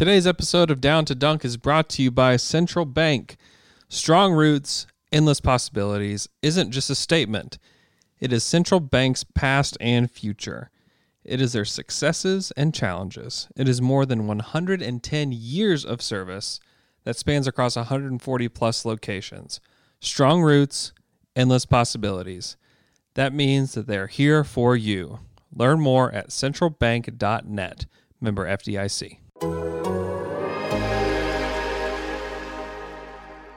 Today's 0.00 0.26
episode 0.26 0.70
of 0.70 0.80
Down 0.80 1.04
to 1.04 1.14
Dunk 1.14 1.44
is 1.44 1.58
brought 1.58 1.90
to 1.90 2.02
you 2.02 2.10
by 2.10 2.36
Central 2.36 2.86
Bank. 2.86 3.36
Strong 3.90 4.32
roots, 4.32 4.86
endless 5.12 5.42
possibilities 5.42 6.26
isn't 6.40 6.70
just 6.70 6.88
a 6.88 6.94
statement, 6.94 7.58
it 8.18 8.32
is 8.32 8.42
Central 8.42 8.80
Bank's 8.80 9.24
past 9.24 9.76
and 9.78 10.10
future. 10.10 10.70
It 11.22 11.42
is 11.42 11.52
their 11.52 11.66
successes 11.66 12.50
and 12.56 12.72
challenges. 12.72 13.48
It 13.56 13.68
is 13.68 13.82
more 13.82 14.06
than 14.06 14.26
110 14.26 15.32
years 15.32 15.84
of 15.84 16.00
service 16.00 16.60
that 17.04 17.16
spans 17.16 17.46
across 17.46 17.76
140 17.76 18.48
plus 18.48 18.86
locations. 18.86 19.60
Strong 20.00 20.40
roots, 20.40 20.94
endless 21.36 21.66
possibilities. 21.66 22.56
That 23.16 23.34
means 23.34 23.74
that 23.74 23.86
they 23.86 23.98
are 23.98 24.06
here 24.06 24.44
for 24.44 24.74
you. 24.76 25.18
Learn 25.54 25.78
more 25.78 26.10
at 26.10 26.30
centralbank.net. 26.30 27.84
Member 28.18 28.46
FDIC. 28.46 29.79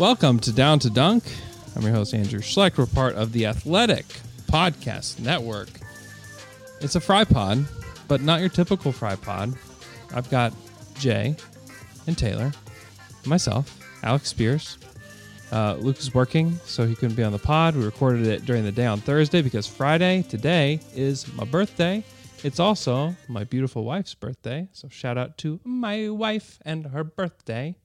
Welcome 0.00 0.40
to 0.40 0.52
Down 0.54 0.78
to 0.78 0.88
Dunk. 0.88 1.24
I'm 1.76 1.82
your 1.82 1.92
host, 1.92 2.14
Andrew 2.14 2.40
Schlecht. 2.40 2.78
We're 2.78 2.86
part 2.86 3.16
of 3.16 3.32
the 3.32 3.44
Athletic 3.44 4.06
Podcast 4.46 5.20
Network. 5.20 5.68
It's 6.80 6.94
a 6.94 7.00
fry 7.00 7.24
pod, 7.24 7.66
but 8.08 8.22
not 8.22 8.40
your 8.40 8.48
typical 8.48 8.92
fry 8.92 9.14
pod. 9.16 9.52
I've 10.14 10.30
got 10.30 10.54
Jay 10.94 11.36
and 12.06 12.16
Taylor, 12.16 12.50
myself, 13.26 13.78
Alex 14.02 14.30
Spears. 14.30 14.78
Uh, 15.52 15.76
Luke 15.78 15.98
is 15.98 16.14
working, 16.14 16.58
so 16.64 16.86
he 16.86 16.94
couldn't 16.94 17.16
be 17.16 17.22
on 17.22 17.32
the 17.32 17.38
pod. 17.38 17.76
We 17.76 17.84
recorded 17.84 18.26
it 18.26 18.46
during 18.46 18.64
the 18.64 18.72
day 18.72 18.86
on 18.86 19.02
Thursday 19.02 19.42
because 19.42 19.66
Friday, 19.66 20.22
today, 20.22 20.80
is 20.94 21.30
my 21.34 21.44
birthday. 21.44 22.02
It's 22.42 22.58
also 22.58 23.14
my 23.28 23.44
beautiful 23.44 23.84
wife's 23.84 24.14
birthday. 24.14 24.66
So 24.72 24.88
shout 24.88 25.18
out 25.18 25.36
to 25.38 25.60
my 25.62 26.08
wife 26.08 26.58
and 26.64 26.86
her 26.86 27.04
birthday. 27.04 27.76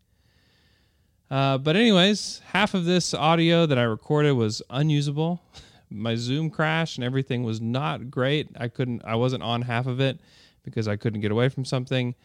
Uh, 1.30 1.58
but 1.58 1.76
anyways, 1.76 2.42
half 2.48 2.73
of 2.73 2.86
this 2.86 3.14
audio 3.14 3.66
that 3.66 3.78
I 3.78 3.84
recorded 3.84 4.34
was 4.34 4.62
unusable. 4.70 5.42
My 5.90 6.16
Zoom 6.16 6.50
crashed 6.50 6.98
and 6.98 7.04
everything 7.04 7.44
was 7.44 7.62
not 7.62 8.09
great. 8.09 8.50
I 8.59 8.68
couldn't. 8.68 9.04
I 9.06 9.16
wasn't 9.16 9.44
on 9.44 9.62
half 9.64 9.86
of 9.88 10.00
it 10.00 10.20
because 10.64 10.88
I 10.88 10.96
couldn't 10.96 11.22
get 11.22 11.31
away 11.31 11.50
from 11.50 11.64
something. 11.64 12.16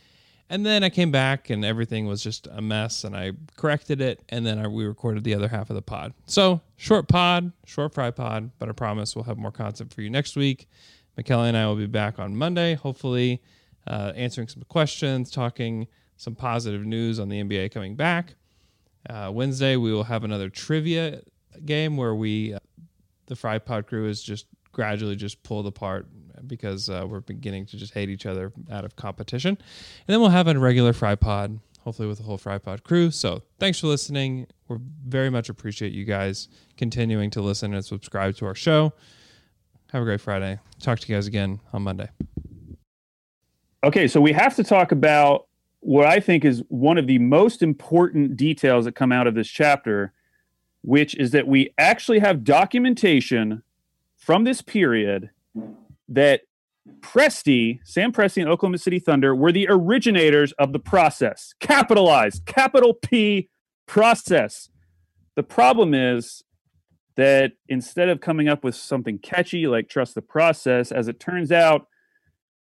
And 0.49 0.67
then 0.67 0.83
I 0.83 0.91
came 0.91 1.13
back 1.13 1.49
and 1.51 1.65
everything 1.65 2.07
was 2.07 2.23
just 2.23 2.49
a 2.51 2.61
mess. 2.61 3.05
And 3.05 3.15
I 3.17 3.33
corrected 3.57 4.01
it, 4.01 4.21
and 4.31 4.45
then 4.45 4.59
I, 4.59 4.67
we 4.67 4.85
recorded 4.85 5.23
the 5.23 5.35
other 5.35 5.47
half 5.47 5.71
of 5.71 5.77
the 5.77 5.83
pod. 5.83 6.13
So 6.27 6.61
short 6.77 7.07
pod, 7.07 7.53
short 7.67 7.95
fry 7.95 8.11
pod. 8.11 8.51
But 8.59 8.69
I 8.69 8.73
promise 8.73 9.15
we'll 9.15 9.25
have 9.25 9.39
more 9.39 9.53
content 9.53 9.95
for 9.95 10.03
you 10.03 10.11
next 10.11 10.37
week. 10.37 10.69
McKelly 11.17 11.49
and 11.49 11.57
I 11.57 11.67
will 11.67 11.77
be 11.77 11.87
back 11.87 12.19
on 12.19 12.35
Monday, 12.35 12.75
hopefully, 12.75 13.43
uh, 13.87 14.13
answering 14.17 14.49
some 14.49 14.63
questions, 14.69 15.31
talking 15.31 15.87
some 16.17 16.35
positive 16.35 16.85
news 16.85 17.21
on 17.21 17.29
the 17.29 17.43
NBA 17.43 17.73
coming 17.73 17.95
back. 17.95 18.35
Uh, 19.09 19.31
Wednesday, 19.33 19.77
we 19.77 19.93
will 19.93 20.05
have 20.05 20.25
another 20.25 20.51
trivia 20.51 21.23
game 21.65 21.97
where 21.97 22.15
we, 22.15 22.55
uh, 22.55 22.59
the 23.27 23.37
Fry 23.37 23.59
Pod 23.59 23.87
crew, 23.87 24.09
is 24.09 24.23
just 24.23 24.47
gradually 24.73 25.17
just 25.17 25.43
pulled 25.43 25.67
apart 25.67 26.07
because 26.47 26.89
uh, 26.89 27.05
we're 27.09 27.21
beginning 27.21 27.67
to 27.67 27.77
just 27.77 27.95
hate 27.95 28.09
each 28.09 28.27
other 28.27 28.53
out 28.71 28.85
of 28.85 28.97
competition. 28.97 29.51
And 29.51 30.07
then 30.07 30.21
we'll 30.21 30.31
have 30.31 30.49
a 30.49 30.59
regular 30.59 30.93
Fry 30.93 31.15
Pod, 31.15 31.59
hopefully 31.81 32.09
with 32.09 32.19
the 32.19 32.25
whole 32.25 32.39
Fry 32.39 32.59
Pod 32.59 32.85
crew. 32.85 33.11
So 33.11 33.43
thanks 33.59 33.81
for 33.81 33.87
listening. 33.87 34.47
We 34.69 34.77
very 35.07 35.31
much 35.31 35.49
appreciate 35.49 35.93
you 35.93 36.05
guys 36.05 36.49
continuing 36.77 37.31
to 37.31 37.43
listen 37.43 37.75
and 37.75 37.85
subscribe 37.85 38.37
to 38.37 38.47
our 38.47 38.55
show. 38.55 38.93
Have 39.93 40.03
a 40.03 40.05
great 40.05 40.21
Friday. 40.21 40.59
Talk 40.79 41.01
to 41.01 41.09
you 41.09 41.17
guys 41.17 41.27
again 41.27 41.61
on 41.73 41.83
Monday. 41.83 42.09
Okay, 43.83 44.07
so 44.07 44.21
we 44.21 44.33
have 44.33 44.55
to 44.57 44.65
talk 44.65 44.93
about 44.93 45.47
what 45.81 46.07
I 46.07 46.21
think 46.21 46.45
is 46.45 46.63
one 46.69 46.99
of 46.99 47.07
the 47.07 47.19
most 47.19 47.63
important 47.63 48.37
details 48.37 48.85
that 48.85 48.95
come 48.95 49.13
out 49.13 49.27
of 49.27 49.35
this 49.35 49.49
chapter, 49.49 50.13
which 50.83 51.15
is 51.17 51.31
that 51.33 51.47
we 51.47 51.75
actually 51.79 52.21
have 52.21 52.45
documentation 52.45 53.63
from 54.17 54.45
this 54.45 54.63
period 54.63 55.31
that 56.09 56.43
Presti, 57.01 57.81
Sam 57.85 58.13
Presti 58.13 58.43
and 58.43 58.51
Oklahoma 58.51 58.79
City 58.79 58.99
Thunder 58.99 59.35
were 59.35 59.53
the 59.53 59.67
originators 59.69 60.53
of 60.53 60.73
the 60.73 60.79
process. 60.79 61.55
Capitalized, 61.61 62.45
capital 62.47 62.95
P 62.95 63.49
process. 63.87 64.69
The 65.37 65.43
problem 65.43 65.95
is 65.95 66.43
that 67.17 67.53
instead 67.69 68.09
of 68.09 68.21
coming 68.21 68.49
up 68.49 68.65
with 68.65 68.75
something 68.75 69.19
catchy 69.19 69.67
like 69.67 69.89
trust 69.89 70.15
the 70.15 70.23
process, 70.23 70.91
as 70.93 71.09
it 71.09 71.21
turns 71.21 71.53
out, 71.53 71.87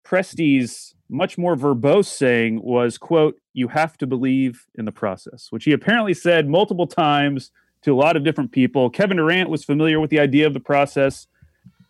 Presti's 0.05 0.96
much 1.09 1.39
more 1.39 1.57
verbose 1.57 2.07
saying 2.07 2.63
was, 2.63 2.99
quote, 2.99 3.39
you 3.53 3.69
have 3.69 3.97
to 3.99 4.07
believe 4.07 4.67
in 4.75 4.85
the 4.85 4.93
process, 4.93 5.49
which 5.51 5.65
he 5.65 5.73
apparently 5.73 6.15
said 6.15 6.49
multiple 6.49 6.87
times 6.87 7.51
to 7.83 7.93
a 7.93 7.97
lot 7.97 8.17
of 8.17 8.25
different 8.25 8.53
people. 8.53 8.91
Kevin 8.91 9.17
Durant 9.17 9.49
was 9.49 9.65
familiar 9.65 10.01
with 10.01 10.11
the 10.11 10.19
idea 10.19 10.47
of 10.47 10.55
the 10.55 10.61
process, 10.61 11.27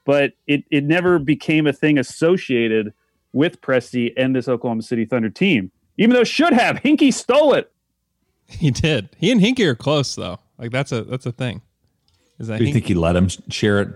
but 0.04 0.34
it, 0.46 0.64
it 0.70 0.84
never 0.84 1.18
became 1.18 1.66
a 1.66 1.72
thing 1.72 1.98
associated 1.98 2.92
with 3.32 3.60
Presti 3.60 4.12
and 4.16 4.34
this 4.36 4.48
Oklahoma 4.48 4.82
City 4.82 5.04
Thunder 5.04 5.30
team, 5.30 5.70
even 5.96 6.14
though 6.14 6.20
it 6.20 6.28
should 6.28 6.52
have. 6.52 6.76
Hinkie 6.76 7.12
stole 7.12 7.54
it. 7.54 7.72
He 8.48 8.70
did. 8.70 9.08
He 9.18 9.32
and 9.32 9.40
Hinkie 9.40 9.66
are 9.66 9.74
close 9.74 10.14
though. 10.14 10.38
Like 10.58 10.70
that's 10.70 10.92
a 10.92 11.02
that's 11.02 11.26
a 11.26 11.32
thing. 11.32 11.62
Is 12.38 12.46
that? 12.48 12.58
Do 12.58 12.64
you 12.64 12.70
Hinkie? 12.70 12.74
think 12.74 12.86
he 12.86 12.94
let 12.94 13.16
him 13.16 13.28
share 13.28 13.80
it? 13.80 13.88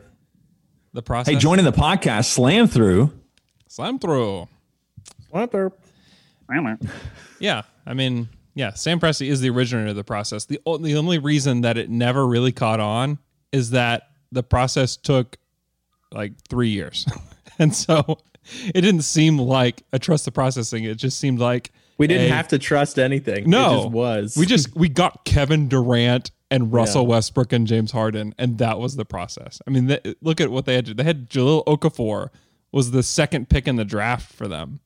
The 0.93 1.03
process. 1.03 1.33
Hey, 1.33 1.39
joining 1.39 1.65
the 1.65 1.73
podcast, 1.73 2.25
slam 2.27 2.67
through. 2.67 3.13
Slam 3.69 3.99
through. 4.01 4.49
Slam 5.31 5.49
through. 5.49 5.73
yeah, 7.39 7.63
I 7.87 7.95
mean, 7.95 8.29
yeah, 8.55 8.73
Sam 8.75 8.99
Presti 8.99 9.29
is 9.29 9.41
the 9.41 9.51
originator 9.51 9.89
of 9.89 9.97
the 9.97 10.05
process. 10.05 10.45
The 10.45 10.61
the 10.81 10.97
only 10.97 11.19
reason 11.19 11.61
that 11.63 11.77
it 11.77 11.89
never 11.89 12.27
really 12.27 12.53
caught 12.53 12.81
on 12.81 13.19
is 13.53 13.71
that 13.71 14.11
the 14.33 14.43
process 14.43 14.97
took 14.97 15.37
like 16.13 16.33
three 16.49 16.71
years, 16.71 17.07
and 17.59 17.75
so 17.75 18.19
it 18.67 18.81
didn't 18.81 19.03
seem 19.03 19.39
like 19.39 19.83
a 19.93 19.99
trust 19.99 20.25
the 20.25 20.33
processing. 20.33 20.85
It 20.85 20.97
just 20.97 21.19
seemed 21.19 21.39
like 21.39 21.71
we 21.99 22.07
didn't 22.07 22.33
a, 22.33 22.35
have 22.35 22.49
to 22.49 22.59
trust 22.59 22.99
anything. 22.99 23.49
No, 23.49 23.73
it 23.73 23.77
just 23.77 23.91
was. 23.91 24.37
We 24.37 24.47
just 24.47 24.75
we 24.77 24.89
got 24.89 25.25
Kevin 25.25 25.69
Durant 25.69 26.31
and 26.51 26.73
Russell 26.73 27.03
yeah. 27.03 27.09
Westbrook 27.09 27.53
and 27.53 27.67
James 27.67 27.93
Harden, 27.93 28.35
and 28.39 28.59
that 28.59 28.79
was 28.79 28.97
the 28.97 29.05
process. 29.05 29.63
I 29.67 29.71
mean, 29.71 29.87
they, 29.87 30.01
look 30.21 30.41
at 30.41 30.51
what 30.51 30.65
they 30.65 30.75
had. 30.75 30.87
To, 30.87 30.95
They 30.95 31.05
had 31.05 31.31
Jahlil 31.31 31.65
Okafor 31.67 32.31
was 32.73 32.91
the 32.91 33.03
second 33.03 33.49
pick 33.49 33.69
in 33.69 33.77
the 33.77 33.85
draft 33.85 34.33
for 34.33 34.49
them. 34.49 34.81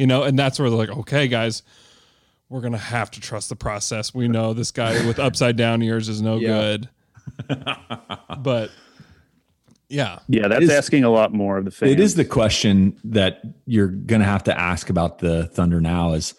You 0.00 0.06
know, 0.06 0.22
and 0.22 0.38
that's 0.38 0.58
where 0.58 0.70
they're 0.70 0.78
like, 0.78 0.88
okay, 0.88 1.28
guys, 1.28 1.62
we're 2.48 2.62
gonna 2.62 2.78
have 2.78 3.10
to 3.10 3.20
trust 3.20 3.50
the 3.50 3.54
process. 3.54 4.14
We 4.14 4.28
know 4.28 4.54
this 4.54 4.70
guy 4.70 5.06
with 5.06 5.18
upside 5.26 5.56
down 5.56 5.82
ears 5.82 6.08
is 6.08 6.22
no 6.22 6.40
good. 6.40 6.88
but 8.38 8.70
yeah. 9.90 10.20
Yeah, 10.26 10.48
that's 10.48 10.64
is, 10.64 10.70
asking 10.70 11.04
a 11.04 11.10
lot 11.10 11.34
more 11.34 11.58
of 11.58 11.66
the 11.66 11.70
fans. 11.70 11.92
It 11.92 12.00
is 12.00 12.14
the 12.14 12.24
question 12.24 12.98
that 13.04 13.42
you're 13.66 13.88
gonna 13.88 14.24
have 14.24 14.42
to 14.44 14.58
ask 14.58 14.88
about 14.88 15.18
the 15.18 15.48
Thunder 15.48 15.82
now 15.82 16.14
is 16.14 16.32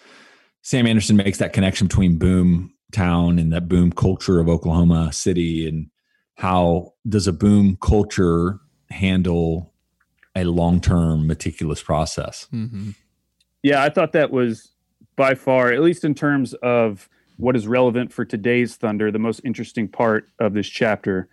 Sam 0.64 0.88
Anderson 0.88 1.16
makes 1.16 1.38
that 1.38 1.54
connection 1.54 1.86
between 1.86 2.18
boom 2.18 2.74
town 2.92 3.38
and 3.38 3.54
that 3.54 3.70
boom 3.70 3.92
culture 3.92 4.40
of 4.40 4.50
Oklahoma 4.50 5.14
City 5.14 5.68
and 5.68 5.92
how 6.34 6.94
does 7.08 7.28
a 7.28 7.32
boom 7.32 7.78
culture 7.80 8.58
handle 8.90 9.72
a 10.36 10.46
long 10.46 10.82
term, 10.82 11.28
meticulous 11.28 11.84
process. 11.84 12.48
Mm-hmm. 12.52 12.92
Yeah, 13.64 13.84
I 13.84 13.90
thought 13.90 14.14
that 14.14 14.32
was 14.32 14.72
by 15.16 15.36
far, 15.36 15.72
at 15.72 15.82
least 15.82 16.04
in 16.04 16.16
terms 16.16 16.54
of 16.56 17.10
what 17.38 17.56
is 17.56 17.68
relevant 17.68 18.14
for 18.14 18.26
today's 18.26 18.76
Thunder, 18.76 19.12
the 19.12 19.20
most 19.20 19.42
interesting 19.44 19.88
part 19.88 20.28
of 20.40 20.54
this 20.54 20.68
chapter, 20.68 21.28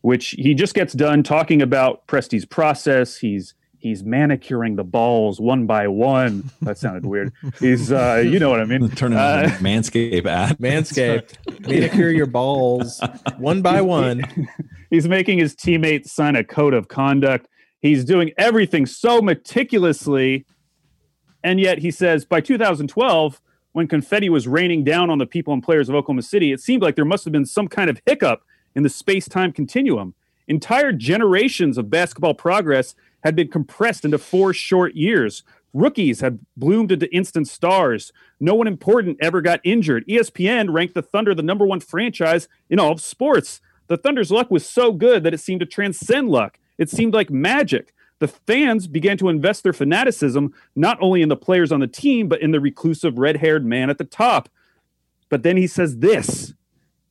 which 0.00 0.30
he 0.30 0.54
just 0.54 0.74
gets 0.74 0.92
done 0.92 1.22
talking 1.22 1.62
about 1.62 2.06
Presti's 2.06 2.44
process. 2.44 3.16
He's 3.16 3.54
he's 3.78 4.02
manicuring 4.04 4.76
the 4.76 4.84
balls 4.84 5.40
one 5.40 5.66
by 5.66 5.88
one. 5.88 6.50
That 6.62 6.78
sounded 6.78 7.06
weird. 7.06 7.32
He's, 7.60 7.92
uh, 7.92 8.22
you 8.24 8.38
know 8.38 8.50
what 8.50 8.60
I 8.60 8.64
mean. 8.64 8.88
Turning 8.96 9.18
uh, 9.18 9.56
Manscaped 9.60 10.26
ad. 10.26 10.58
Manscaped. 10.60 11.36
Manicure 11.66 12.10
your 12.10 12.26
balls 12.26 13.00
one 13.38 13.62
by 13.62 13.80
one. 13.80 14.24
He's 14.90 15.08
making 15.08 15.38
his 15.38 15.54
teammates 15.54 16.12
sign 16.12 16.36
a 16.36 16.44
code 16.44 16.74
of 16.74 16.88
conduct. 16.88 17.48
He's 17.80 18.04
doing 18.04 18.32
everything 18.36 18.86
so 18.86 19.22
meticulously. 19.22 20.44
And 21.42 21.60
yet 21.60 21.78
he 21.78 21.90
says 21.90 22.24
by 22.24 22.40
2012, 22.40 23.40
when 23.72 23.86
confetti 23.86 24.28
was 24.28 24.48
raining 24.48 24.84
down 24.84 25.10
on 25.10 25.18
the 25.18 25.26
people 25.26 25.52
and 25.52 25.62
players 25.62 25.88
of 25.88 25.94
Oklahoma 25.94 26.22
City, 26.22 26.52
it 26.52 26.60
seemed 26.60 26.82
like 26.82 26.96
there 26.96 27.04
must 27.04 27.24
have 27.24 27.32
been 27.32 27.46
some 27.46 27.68
kind 27.68 27.88
of 27.88 28.00
hiccup 28.06 28.42
in 28.74 28.82
the 28.82 28.88
space 28.88 29.28
time 29.28 29.52
continuum. 29.52 30.14
Entire 30.46 30.92
generations 30.92 31.76
of 31.76 31.90
basketball 31.90 32.34
progress 32.34 32.94
had 33.22 33.36
been 33.36 33.48
compressed 33.48 34.04
into 34.04 34.18
four 34.18 34.52
short 34.54 34.94
years. 34.94 35.42
Rookies 35.74 36.20
had 36.20 36.40
bloomed 36.56 36.90
into 36.90 37.14
instant 37.14 37.46
stars. 37.48 38.12
No 38.40 38.54
one 38.54 38.66
important 38.66 39.18
ever 39.20 39.42
got 39.42 39.60
injured. 39.64 40.06
ESPN 40.08 40.72
ranked 40.72 40.94
the 40.94 41.02
Thunder 41.02 41.34
the 41.34 41.42
number 41.42 41.66
one 41.66 41.80
franchise 41.80 42.48
in 42.70 42.80
all 42.80 42.92
of 42.92 43.00
sports. 43.02 43.60
The 43.88 43.96
Thunder's 43.96 44.30
luck 44.30 44.50
was 44.50 44.68
so 44.68 44.92
good 44.92 45.22
that 45.22 45.34
it 45.34 45.40
seemed 45.40 45.60
to 45.60 45.66
transcend 45.66 46.30
luck. 46.30 46.58
It 46.78 46.88
seemed 46.88 47.12
like 47.12 47.30
magic. 47.30 47.92
The 48.20 48.28
fans 48.28 48.86
began 48.86 49.16
to 49.18 49.28
invest 49.28 49.62
their 49.62 49.72
fanaticism 49.72 50.52
not 50.74 50.98
only 51.00 51.22
in 51.22 51.28
the 51.28 51.36
players 51.36 51.70
on 51.70 51.80
the 51.80 51.86
team, 51.86 52.28
but 52.28 52.40
in 52.40 52.50
the 52.50 52.60
reclusive 52.60 53.18
red 53.18 53.36
haired 53.36 53.64
man 53.64 53.90
at 53.90 53.98
the 53.98 54.04
top. 54.04 54.48
But 55.28 55.42
then 55.42 55.56
he 55.56 55.66
says 55.66 55.98
this 55.98 56.54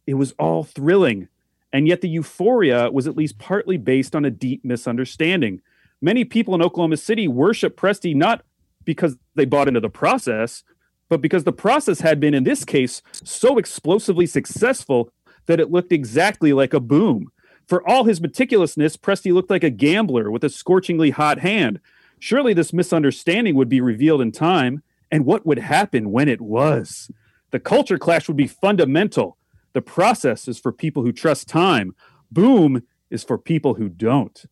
it 0.05 0.15
was 0.15 0.33
all 0.33 0.63
thrilling. 0.63 1.27
And 1.73 1.87
yet 1.87 2.01
the 2.01 2.09
euphoria 2.09 2.89
was 2.91 3.07
at 3.07 3.17
least 3.17 3.37
partly 3.37 3.77
based 3.77 4.15
on 4.15 4.25
a 4.25 4.31
deep 4.31 4.63
misunderstanding. 4.63 5.61
Many 6.01 6.23
people 6.23 6.55
in 6.55 6.61
Oklahoma 6.61 6.97
City 6.97 7.27
worship 7.27 7.75
Presti 7.77 8.15
not 8.15 8.43
because 8.85 9.17
they 9.35 9.45
bought 9.45 9.67
into 9.67 9.81
the 9.81 9.89
process, 9.89 10.63
but 11.09 11.21
because 11.21 11.43
the 11.43 11.51
process 11.51 11.99
had 11.99 12.19
been, 12.19 12.33
in 12.33 12.45
this 12.45 12.63
case, 12.63 13.01
so 13.11 13.57
explosively 13.57 14.25
successful 14.25 15.11
that 15.45 15.59
it 15.59 15.71
looked 15.71 15.91
exactly 15.91 16.53
like 16.53 16.73
a 16.73 16.79
boom. 16.79 17.31
For 17.67 17.87
all 17.87 18.05
his 18.05 18.19
meticulousness, 18.19 18.97
Presti 18.97 19.33
looked 19.33 19.49
like 19.49 19.63
a 19.63 19.69
gambler 19.69 20.31
with 20.31 20.43
a 20.43 20.49
scorchingly 20.49 21.11
hot 21.11 21.39
hand. 21.39 21.79
Surely 22.19 22.53
this 22.53 22.73
misunderstanding 22.73 23.55
would 23.55 23.69
be 23.69 23.81
revealed 23.81 24.21
in 24.21 24.31
time, 24.31 24.81
and 25.11 25.25
what 25.25 25.45
would 25.45 25.59
happen 25.59 26.11
when 26.11 26.29
it 26.29 26.41
was? 26.41 27.11
The 27.51 27.59
culture 27.59 27.97
clash 27.97 28.27
would 28.27 28.37
be 28.37 28.47
fundamental. 28.47 29.37
The 29.73 29.81
process 29.81 30.47
is 30.47 30.59
for 30.59 30.71
people 30.71 31.03
who 31.03 31.11
trust 31.11 31.47
time. 31.47 31.93
Boom 32.31 32.83
is 33.09 33.23
for 33.23 33.37
people 33.37 33.75
who 33.75 33.89
don't. 33.89 34.45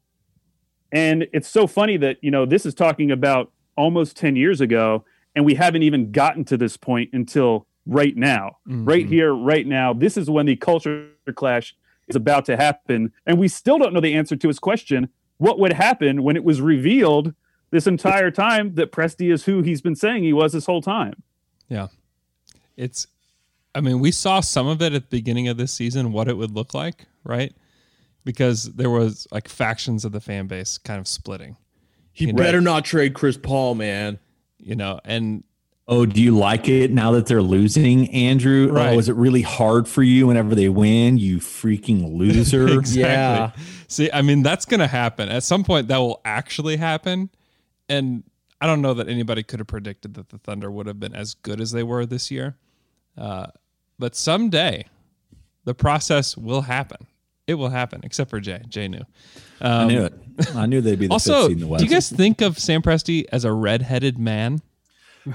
And 0.91 1.27
it's 1.33 1.49
so 1.49 1.67
funny 1.67 1.97
that, 1.97 2.17
you 2.21 2.31
know, 2.31 2.45
this 2.45 2.65
is 2.65 2.73
talking 2.73 3.11
about 3.11 3.51
almost 3.75 4.15
10 4.17 4.35
years 4.35 4.61
ago, 4.61 5.03
and 5.35 5.45
we 5.45 5.55
haven't 5.55 5.83
even 5.83 6.11
gotten 6.11 6.45
to 6.45 6.57
this 6.57 6.77
point 6.77 7.09
until 7.13 7.67
right 7.85 8.15
now. 8.15 8.57
Right 8.65 9.03
mm-hmm. 9.03 9.13
here, 9.13 9.33
right 9.33 9.65
now. 9.65 9.93
This 9.93 10.17
is 10.17 10.29
when 10.29 10.45
the 10.45 10.55
culture 10.55 11.09
clash 11.33 11.75
is 12.07 12.15
about 12.15 12.45
to 12.45 12.57
happen. 12.57 13.11
And 13.25 13.37
we 13.37 13.47
still 13.47 13.77
don't 13.77 13.93
know 13.93 13.99
the 14.01 14.13
answer 14.13 14.35
to 14.35 14.47
his 14.47 14.59
question 14.59 15.09
what 15.37 15.59
would 15.59 15.73
happen 15.73 16.23
when 16.23 16.37
it 16.37 16.43
was 16.45 16.61
revealed 16.61 17.33
this 17.71 17.87
entire 17.87 18.31
time 18.31 18.75
that 18.75 18.91
Presti 18.91 19.33
is 19.33 19.43
who 19.43 19.61
he's 19.61 19.81
been 19.81 19.95
saying 19.95 20.23
he 20.23 20.31
was 20.31 20.53
this 20.53 20.65
whole 20.65 20.81
time? 20.81 21.21
Yeah. 21.67 21.87
It's 22.77 23.07
I 23.73 23.81
mean, 23.81 23.99
we 23.99 24.11
saw 24.11 24.39
some 24.39 24.67
of 24.67 24.81
it 24.81 24.93
at 24.93 25.09
the 25.09 25.17
beginning 25.17 25.49
of 25.49 25.57
this 25.57 25.73
season 25.73 26.13
what 26.13 26.29
it 26.29 26.37
would 26.37 26.51
look 26.51 26.73
like, 26.73 27.07
right? 27.25 27.53
Because 28.23 28.63
there 28.75 28.89
was 28.89 29.27
like 29.31 29.49
factions 29.49 30.05
of 30.05 30.13
the 30.13 30.21
fan 30.21 30.47
base 30.47 30.77
kind 30.77 30.99
of 30.99 31.07
splitting, 31.07 31.57
He 32.13 32.27
You 32.27 32.33
know- 32.33 32.37
better 32.41 32.61
not 32.61 32.85
trade 32.85 33.13
Chris 33.13 33.35
Paul, 33.37 33.75
man. 33.75 34.19
you 34.57 34.75
know, 34.75 34.99
and 35.03 35.43
Oh, 35.87 36.05
do 36.07 36.19
you 36.19 36.35
like 36.35 36.67
it 36.67 36.91
now 36.91 37.11
that 37.11 37.27
they're 37.27 37.43
losing, 37.43 38.09
Andrew? 38.11 38.71
Right. 38.71 38.95
Oh, 38.95 38.99
is 38.99 39.07
it 39.07 39.15
really 39.15 39.43
hard 39.43 39.87
for 39.87 40.01
you 40.01 40.27
whenever 40.27 40.55
they 40.55 40.67
win? 40.67 41.19
You 41.19 41.37
freaking 41.37 42.17
loser. 42.17 42.67
exactly. 42.79 43.01
Yeah. 43.01 43.51
See, 43.87 44.09
I 44.11 44.23
mean, 44.23 44.41
that's 44.41 44.65
going 44.65 44.79
to 44.79 44.87
happen. 44.87 45.29
At 45.29 45.43
some 45.43 45.63
point 45.63 45.87
that 45.89 45.97
will 45.99 46.21
actually 46.25 46.77
happen. 46.77 47.29
And 47.87 48.23
I 48.59 48.65
don't 48.65 48.81
know 48.81 48.95
that 48.95 49.07
anybody 49.07 49.43
could 49.43 49.59
have 49.59 49.67
predicted 49.67 50.15
that 50.15 50.29
the 50.29 50.39
Thunder 50.39 50.71
would 50.71 50.87
have 50.87 50.99
been 50.99 51.13
as 51.13 51.35
good 51.35 51.61
as 51.61 51.71
they 51.71 51.83
were 51.83 52.07
this 52.07 52.31
year. 52.31 52.55
Uh, 53.15 53.47
but 53.99 54.15
someday 54.15 54.85
the 55.65 55.75
process 55.75 56.35
will 56.35 56.61
happen. 56.61 57.05
It 57.45 57.55
will 57.55 57.69
happen, 57.69 58.01
except 58.03 58.31
for 58.31 58.39
Jay. 58.39 58.63
Jay 58.67 58.87
knew. 58.87 59.03
I 59.61 59.85
knew 59.85 60.05
it. 60.05 60.13
I 60.55 60.65
knew 60.65 60.81
they'd 60.81 60.97
be 60.97 61.05
the 61.05 61.13
Also, 61.13 61.33
fifth 61.33 61.47
seed 61.49 61.51
in 61.57 61.59
the 61.59 61.67
West. 61.67 61.83
do 61.83 61.85
you 61.87 61.95
guys 61.95 62.09
think 62.09 62.41
of 62.41 62.57
Sam 62.57 62.81
Presti 62.81 63.25
as 63.31 63.45
a 63.45 63.53
redheaded 63.53 64.17
man? 64.17 64.61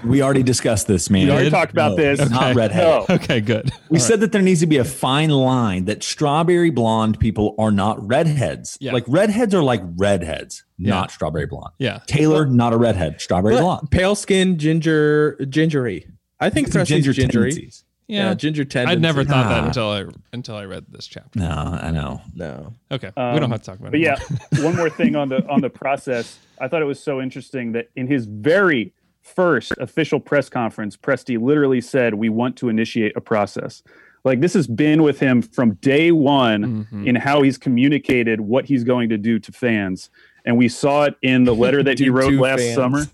We 0.05 0.23
already 0.23 0.43
discussed 0.43 0.87
this, 0.87 1.11
man. 1.11 1.27
We 1.27 1.33
already 1.33 1.51
talked 1.51 1.73
about 1.73 1.91
No, 1.91 1.97
this. 1.97 2.31
Not 2.31 2.55
redheaded. 2.55 3.09
No. 3.09 3.15
Okay, 3.17 3.41
good. 3.41 3.71
We 3.89 3.99
said 3.99 4.21
that 4.21 4.31
there 4.33 4.43
needs 4.43 4.61
to 4.61 4.67
be 4.67 4.77
a 4.77 4.85
fine 4.85 5.31
line 5.31 5.87
that 5.87 6.03
strawberry 6.03 6.71
blonde 6.71 7.19
people 7.19 7.55
are 7.59 7.71
not 7.73 8.07
redheads. 8.07 8.79
Yeah. 8.81 8.93
Like 8.93 9.05
redheads 9.09 9.55
are 9.55 9.63
like 9.63 9.83
redheads, 9.97 10.65
Yeah. 10.79 10.91
not 10.91 11.11
strawberry 11.11 11.47
blonde. 11.47 11.73
Yeah. 11.79 12.01
Taylor, 12.07 12.47
not 12.47 12.73
a 12.73 12.77
redhead, 12.77 13.21
strawberry 13.21 13.57
blonde. 13.57 13.91
pale 13.91 14.15
skin, 14.15 14.59
ginger, 14.59 15.37
gingery. 15.49 16.07
I 16.39 16.51
think 16.51 16.69
Sam 16.69 16.83
Presti's 16.83 16.89
ginger 16.89 17.13
gingery. 17.13 17.51
tendencies. 17.51 17.85
Yeah. 18.07 18.29
Yeah, 18.29 18.35
ginger 18.35 18.65
tendencies. 18.65 18.97
I'd 18.97 19.03
never 19.03 19.23
thought 19.25 19.49
that 19.51 19.65
until 19.65 19.91
I 19.91 20.05
until 20.33 20.57
I 20.57 20.65
read 20.65 20.87
this 20.89 21.07
chapter. 21.07 21.39
No, 21.39 21.49
I 21.49 21.91
know. 21.93 22.21
No. 22.35 22.73
Okay, 22.91 23.09
we 23.17 23.23
don't 23.23 23.45
Um, 23.45 23.51
have 23.53 23.61
to 23.63 23.67
talk 23.71 23.79
about 23.79 23.93
But 23.93 24.01
it. 24.01 24.03
yeah, 24.03 24.19
one 24.65 24.75
more 24.75 24.91
thing 24.91 25.15
on 25.15 25.29
the 25.29 25.47
on 25.49 25.61
the 25.61 25.71
process. 25.71 26.39
I 26.61 26.67
thought 26.67 26.83
it 26.83 26.87
was 26.87 27.01
so 27.01 27.21
interesting 27.21 27.71
that 27.73 27.89
in 27.95 28.09
his 28.09 28.27
very 28.27 28.93
first 29.23 29.73
official 29.79 30.21
press 30.21 30.49
conference, 30.49 30.97
Presti 30.97 31.41
literally 31.41 31.81
said, 31.81 32.15
"We 32.15 32.29
want 32.29 32.57
to 32.57 32.69
initiate 32.69 33.17
a 33.17 33.21
process." 33.21 33.83
Like 34.25 34.41
this 34.41 34.53
has 34.55 34.67
been 34.67 35.03
with 35.03 35.19
him 35.21 35.41
from 35.43 35.75
day 35.75 36.13
one 36.13 36.87
Mhm. 36.93 37.07
in 37.07 37.15
how 37.17 37.41
he's 37.43 37.57
communicated 37.57 38.41
what 38.43 38.67
he's 38.67 38.85
going 38.85 39.09
to 39.11 39.17
do 39.19 39.39
to 39.39 39.53
fans, 39.53 40.11
and 40.45 40.57
we 40.59 40.69
saw 40.69 41.05
it 41.05 41.15
in 41.23 41.45
the 41.45 41.55
letter 41.55 41.83
that 41.83 41.99
he 41.99 42.11
wrote 42.11 42.35
last 42.35 42.61
fans. 42.61 42.75
summer. 42.75 43.05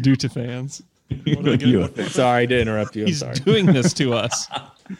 due 0.00 0.16
to 0.16 0.28
fans. 0.28 0.82
You- 1.24 1.88
Sorry 2.08 2.46
to 2.48 2.60
interrupt 2.60 2.96
you. 2.96 3.02
I'm 3.02 3.06
He's 3.08 3.18
sorry. 3.20 3.34
doing 3.34 3.66
this 3.66 3.92
to 3.94 4.12
us. 4.14 4.48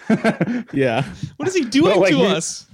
yeah. 0.72 1.04
What 1.36 1.48
is 1.48 1.54
he 1.54 1.64
doing 1.64 1.98
like 1.98 2.12
to 2.12 2.18
we- 2.18 2.26
us? 2.26 2.66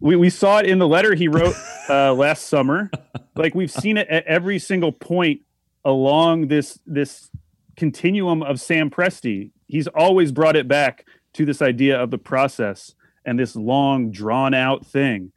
we, 0.00 0.16
we 0.16 0.30
saw 0.30 0.58
it 0.58 0.66
in 0.66 0.78
the 0.78 0.86
letter 0.86 1.14
he 1.14 1.26
wrote 1.28 1.54
uh, 1.88 2.12
last 2.14 2.46
summer. 2.48 2.90
Like 3.34 3.54
we've 3.54 3.70
seen 3.70 3.96
it 3.96 4.06
at 4.08 4.24
every 4.26 4.58
single 4.58 4.92
point 4.92 5.40
along 5.86 6.48
this 6.48 6.78
this 6.84 7.30
continuum 7.76 8.42
of 8.42 8.60
Sam 8.60 8.90
Presti. 8.90 9.52
He's 9.68 9.86
always 9.86 10.32
brought 10.32 10.56
it 10.56 10.68
back 10.68 11.06
to 11.34 11.46
this 11.46 11.62
idea 11.62 11.98
of 11.98 12.10
the 12.10 12.18
process 12.18 12.94
and 13.24 13.38
this 13.38 13.56
long 13.56 14.10
drawn 14.10 14.52
out 14.52 14.84
thing. 14.84 15.32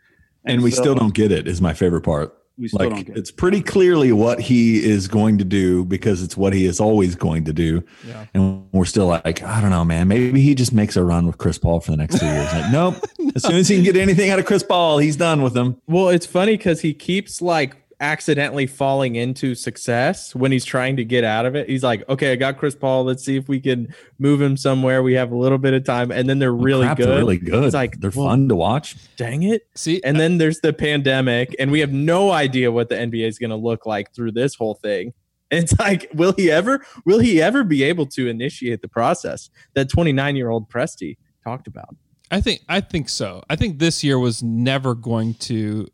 And, 0.45 0.61
we 0.63 0.71
so 0.71 0.81
still 0.81 0.95
don't 0.95 1.13
get 1.13 1.31
it, 1.31 1.47
is 1.47 1.61
my 1.61 1.73
favorite 1.73 2.01
part. 2.01 2.35
we 2.57 2.69
still 2.69 2.79
like 2.79 2.89
don't 2.89 3.05
get 3.05 3.17
it. 3.17 3.19
it's 3.19 3.31
pretty 3.31 3.61
clearly 3.61 4.11
what 4.11 4.39
he 4.39 4.83
is 4.83 5.07
going 5.07 5.37
to 5.37 5.43
do 5.43 5.85
because 5.85 6.23
it's 6.23 6.37
what 6.37 6.53
he 6.53 6.65
is 6.65 6.79
always 6.79 7.13
going 7.15 7.43
to 7.45 7.53
do. 7.53 7.83
Yeah. 8.07 8.25
And 8.33 8.65
we're 8.71 8.85
still 8.85 9.07
like, 9.07 9.43
I 9.43 9.61
don't 9.61 9.69
know, 9.69 9.83
man. 9.83 10.07
Maybe 10.07 10.41
he 10.41 10.55
just 10.55 10.73
makes 10.73 10.95
a 10.95 11.03
run 11.03 11.27
with 11.27 11.37
Chris 11.37 11.57
Paul 11.57 11.81
for 11.81 11.91
the 11.91 11.97
next 11.97 12.19
two 12.19 12.25
years. 12.25 12.51
Like, 12.53 12.71
nope. 12.71 12.95
As 13.35 13.43
soon 13.43 13.57
as 13.57 13.67
he 13.67 13.75
can 13.75 13.83
get 13.83 13.97
anything 13.97 14.29
out 14.31 14.39
of 14.39 14.45
Chris 14.45 14.63
Paul, 14.63 14.97
he's 14.97 15.17
done 15.17 15.41
with 15.41 15.55
him. 15.55 15.79
Well, 15.87 16.09
it's 16.09 16.25
funny 16.25 16.57
because 16.57 16.81
he 16.81 16.93
keeps 16.93 17.41
like 17.41 17.75
accidentally 17.99 18.65
falling 18.65 19.15
into 19.15 19.55
success 19.55 20.33
when 20.33 20.51
he's 20.51 20.65
trying 20.65 20.95
to 20.97 21.03
get 21.03 21.23
out 21.23 21.45
of 21.45 21.55
it. 21.55 21.67
He's 21.67 21.83
like, 21.83 22.07
okay, 22.07 22.31
I 22.31 22.35
got 22.35 22.57
Chris 22.57 22.75
Paul. 22.75 23.03
Let's 23.03 23.23
see 23.23 23.35
if 23.35 23.49
we 23.49 23.59
can 23.59 23.93
move 24.17 24.41
him 24.41 24.55
somewhere. 24.55 25.03
We 25.03 25.13
have 25.13 25.31
a 25.31 25.35
little 25.35 25.57
bit 25.57 25.73
of 25.73 25.83
time. 25.83 26.11
And 26.11 26.29
then 26.29 26.39
they're 26.39 26.53
really 26.53 26.85
Crap, 26.85 26.97
good. 26.97 27.17
Really 27.17 27.37
good. 27.37 27.63
It's 27.65 27.73
like, 27.73 27.99
they're 27.99 28.11
well, 28.15 28.27
fun 28.27 28.47
to 28.49 28.55
watch. 28.55 28.95
Dang 29.17 29.43
it. 29.43 29.63
See, 29.75 30.01
And 30.03 30.19
then 30.19 30.37
there's 30.37 30.61
the 30.61 30.73
pandemic, 30.73 31.55
and 31.59 31.71
we 31.71 31.79
have 31.81 31.91
no 31.91 32.31
idea 32.31 32.71
what 32.71 32.89
the 32.89 32.95
NBA 32.95 33.27
is 33.27 33.37
going 33.37 33.49
to 33.49 33.55
look 33.55 33.85
like 33.85 34.13
through 34.13 34.31
this 34.31 34.55
whole 34.55 34.75
thing. 34.75 35.13
And 35.51 35.63
it's 35.63 35.77
like, 35.77 36.09
will 36.13 36.33
he 36.33 36.49
ever, 36.49 36.85
will 37.05 37.19
he 37.19 37.41
ever 37.41 37.63
be 37.63 37.83
able 37.83 38.05
to 38.07 38.27
initiate 38.27 38.81
the 38.81 38.87
process 38.87 39.49
that 39.73 39.89
29 39.89 40.35
year 40.35 40.49
old 40.49 40.69
Presti 40.69 41.17
talked 41.43 41.67
about? 41.67 41.95
I 42.31 42.41
think 42.41 42.61
I 42.69 42.79
think 42.79 43.09
so. 43.09 43.43
I 43.49 43.55
think 43.55 43.79
this 43.79 44.03
year 44.03 44.19
was 44.19 44.43
never 44.43 44.95
going 44.95 45.33
to. 45.35 45.87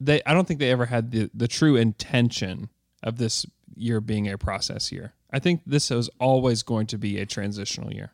They 0.00 0.22
I 0.24 0.34
don't 0.34 0.48
think 0.48 0.60
they 0.60 0.70
ever 0.70 0.86
had 0.86 1.10
the 1.10 1.30
the 1.34 1.48
true 1.48 1.76
intention 1.76 2.70
of 3.02 3.18
this 3.18 3.46
year 3.74 4.00
being 4.00 4.28
a 4.30 4.38
process 4.38 4.90
year. 4.90 5.14
I 5.30 5.38
think 5.38 5.62
this 5.66 5.90
was 5.90 6.10
always 6.18 6.62
going 6.62 6.86
to 6.88 6.98
be 6.98 7.18
a 7.18 7.26
transitional 7.26 7.92
year. 7.92 8.12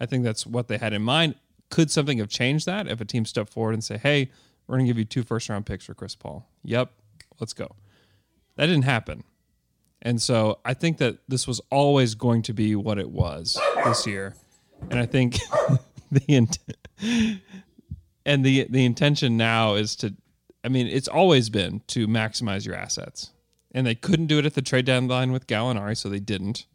I 0.00 0.06
think 0.06 0.24
that's 0.24 0.46
what 0.46 0.68
they 0.68 0.78
had 0.78 0.92
in 0.92 1.02
mind. 1.02 1.36
Could 1.70 1.90
something 1.90 2.18
have 2.18 2.28
changed 2.28 2.66
that 2.66 2.88
if 2.88 3.00
a 3.00 3.04
team 3.04 3.24
stepped 3.24 3.52
forward 3.52 3.74
and 3.74 3.84
say, 3.84 3.98
"Hey, 3.98 4.30
we're 4.66 4.76
going 4.76 4.86
to 4.86 4.90
give 4.90 4.98
you 4.98 5.04
two 5.04 5.22
first 5.22 5.48
round 5.48 5.66
picks 5.66 5.84
for 5.84 5.94
Chris 5.94 6.14
Paul"? 6.14 6.48
Yep, 6.64 6.90
let's 7.40 7.52
go. 7.52 7.76
That 8.56 8.66
didn't 8.66 8.84
happen. 8.84 9.24
And 10.02 10.20
so 10.20 10.58
I 10.64 10.74
think 10.74 10.98
that 10.98 11.18
this 11.28 11.46
was 11.46 11.60
always 11.70 12.14
going 12.14 12.42
to 12.42 12.52
be 12.52 12.76
what 12.76 12.98
it 12.98 13.10
was 13.10 13.58
this 13.84 14.06
year. 14.06 14.34
And 14.90 14.98
I 14.98 15.06
think 15.06 15.38
the 16.12 16.24
int- 16.28 16.58
and 18.26 18.44
the 18.44 18.66
the 18.68 18.84
intention 18.84 19.36
now 19.36 19.74
is 19.74 19.96
to 19.96 20.14
I 20.64 20.68
mean, 20.68 20.86
it's 20.86 21.08
always 21.08 21.50
been 21.50 21.82
to 21.88 22.08
maximize 22.08 22.66
your 22.66 22.74
assets. 22.74 23.30
And 23.72 23.86
they 23.86 23.94
couldn't 23.94 24.26
do 24.26 24.38
it 24.38 24.46
at 24.46 24.54
the 24.54 24.62
trade 24.62 24.86
deadline 24.86 25.32
with 25.32 25.46
Gallinari, 25.46 25.96
so 25.96 26.08
they 26.08 26.20
didn't. 26.20 26.66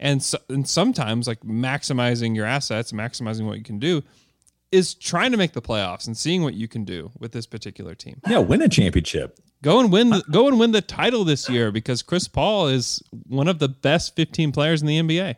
And 0.00 0.22
so, 0.22 0.38
and 0.48 0.68
sometimes 0.68 1.28
like 1.28 1.40
maximizing 1.40 2.34
your 2.34 2.46
assets, 2.46 2.90
maximizing 2.90 3.46
what 3.46 3.58
you 3.58 3.64
can 3.64 3.78
do 3.78 4.02
is 4.72 4.94
trying 4.94 5.30
to 5.30 5.36
make 5.36 5.52
the 5.52 5.62
playoffs 5.62 6.06
and 6.06 6.16
seeing 6.16 6.42
what 6.42 6.54
you 6.54 6.66
can 6.66 6.84
do 6.84 7.10
with 7.20 7.32
this 7.32 7.46
particular 7.46 7.94
team. 7.94 8.20
Yeah, 8.26 8.38
win 8.38 8.62
a 8.62 8.68
championship. 8.68 9.38
Go 9.62 9.78
and 9.78 9.92
win. 9.92 10.10
The, 10.10 10.24
go 10.30 10.48
and 10.48 10.58
win 10.58 10.72
the 10.72 10.80
title 10.80 11.24
this 11.24 11.48
year 11.48 11.70
because 11.70 12.02
Chris 12.02 12.26
Paul 12.26 12.66
is 12.68 13.02
one 13.28 13.46
of 13.46 13.60
the 13.60 13.68
best 13.68 14.16
15 14.16 14.50
players 14.50 14.80
in 14.80 14.88
the 14.88 14.98
NBA. 14.98 15.36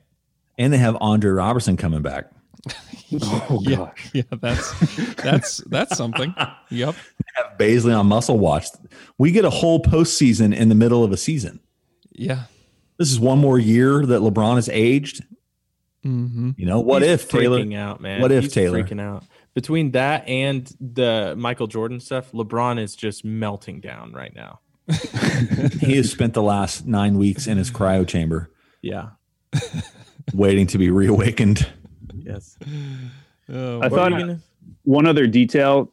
And 0.56 0.72
they 0.72 0.78
have 0.78 0.96
Andre 1.00 1.32
Roberson 1.32 1.76
coming 1.76 2.00
back. 2.00 2.30
Oh 3.20 3.60
yeah, 3.62 3.76
gosh. 3.76 4.10
yeah, 4.12 4.22
that's 4.40 5.14
that's 5.14 5.58
that's 5.58 5.96
something. 5.96 6.34
Yep. 6.70 6.96
Have 7.36 7.58
Bazley 7.58 7.96
on 7.96 8.06
muscle 8.06 8.38
watch. 8.38 8.66
We 9.18 9.30
get 9.30 9.44
a 9.44 9.50
whole 9.50 9.80
postseason 9.80 10.54
in 10.56 10.68
the 10.68 10.74
middle 10.74 11.04
of 11.04 11.12
a 11.12 11.16
season. 11.16 11.60
Yeah. 12.10 12.44
This 12.98 13.10
is 13.12 13.20
one 13.20 13.38
more 13.38 13.58
year 13.58 14.04
that 14.04 14.20
LeBron 14.22 14.56
has 14.56 14.68
aged. 14.68 15.22
Mm-hmm. 16.04 16.52
You 16.56 16.66
know, 16.66 16.80
what 16.80 17.02
He's 17.02 17.12
if 17.12 17.28
Taylor? 17.28 17.60
freaking 17.60 17.76
out, 17.76 18.00
man? 18.00 18.20
What 18.20 18.32
if 18.32 18.44
He's 18.44 18.52
Taylor? 18.52 18.82
freaking 18.82 19.00
out? 19.00 19.24
Between 19.54 19.92
that 19.92 20.26
and 20.26 20.66
the 20.80 21.34
Michael 21.38 21.68
Jordan 21.68 22.00
stuff, 22.00 22.32
LeBron 22.32 22.80
is 22.80 22.96
just 22.96 23.24
melting 23.24 23.80
down 23.80 24.12
right 24.12 24.34
now. 24.34 24.60
He 25.80 25.96
has 25.96 26.10
spent 26.10 26.34
the 26.34 26.42
last 26.42 26.86
nine 26.86 27.16
weeks 27.18 27.46
in 27.46 27.56
his 27.58 27.70
cryo 27.70 28.06
chamber, 28.08 28.50
Yeah. 28.82 29.10
waiting 30.32 30.66
to 30.68 30.78
be 30.78 30.90
reawakened. 30.90 31.66
Yes. 32.24 32.58
Oh, 33.48 33.80
I 33.82 33.88
thought 33.88 34.10
gonna- 34.10 34.40
one 34.84 35.06
other 35.06 35.26
detail, 35.26 35.92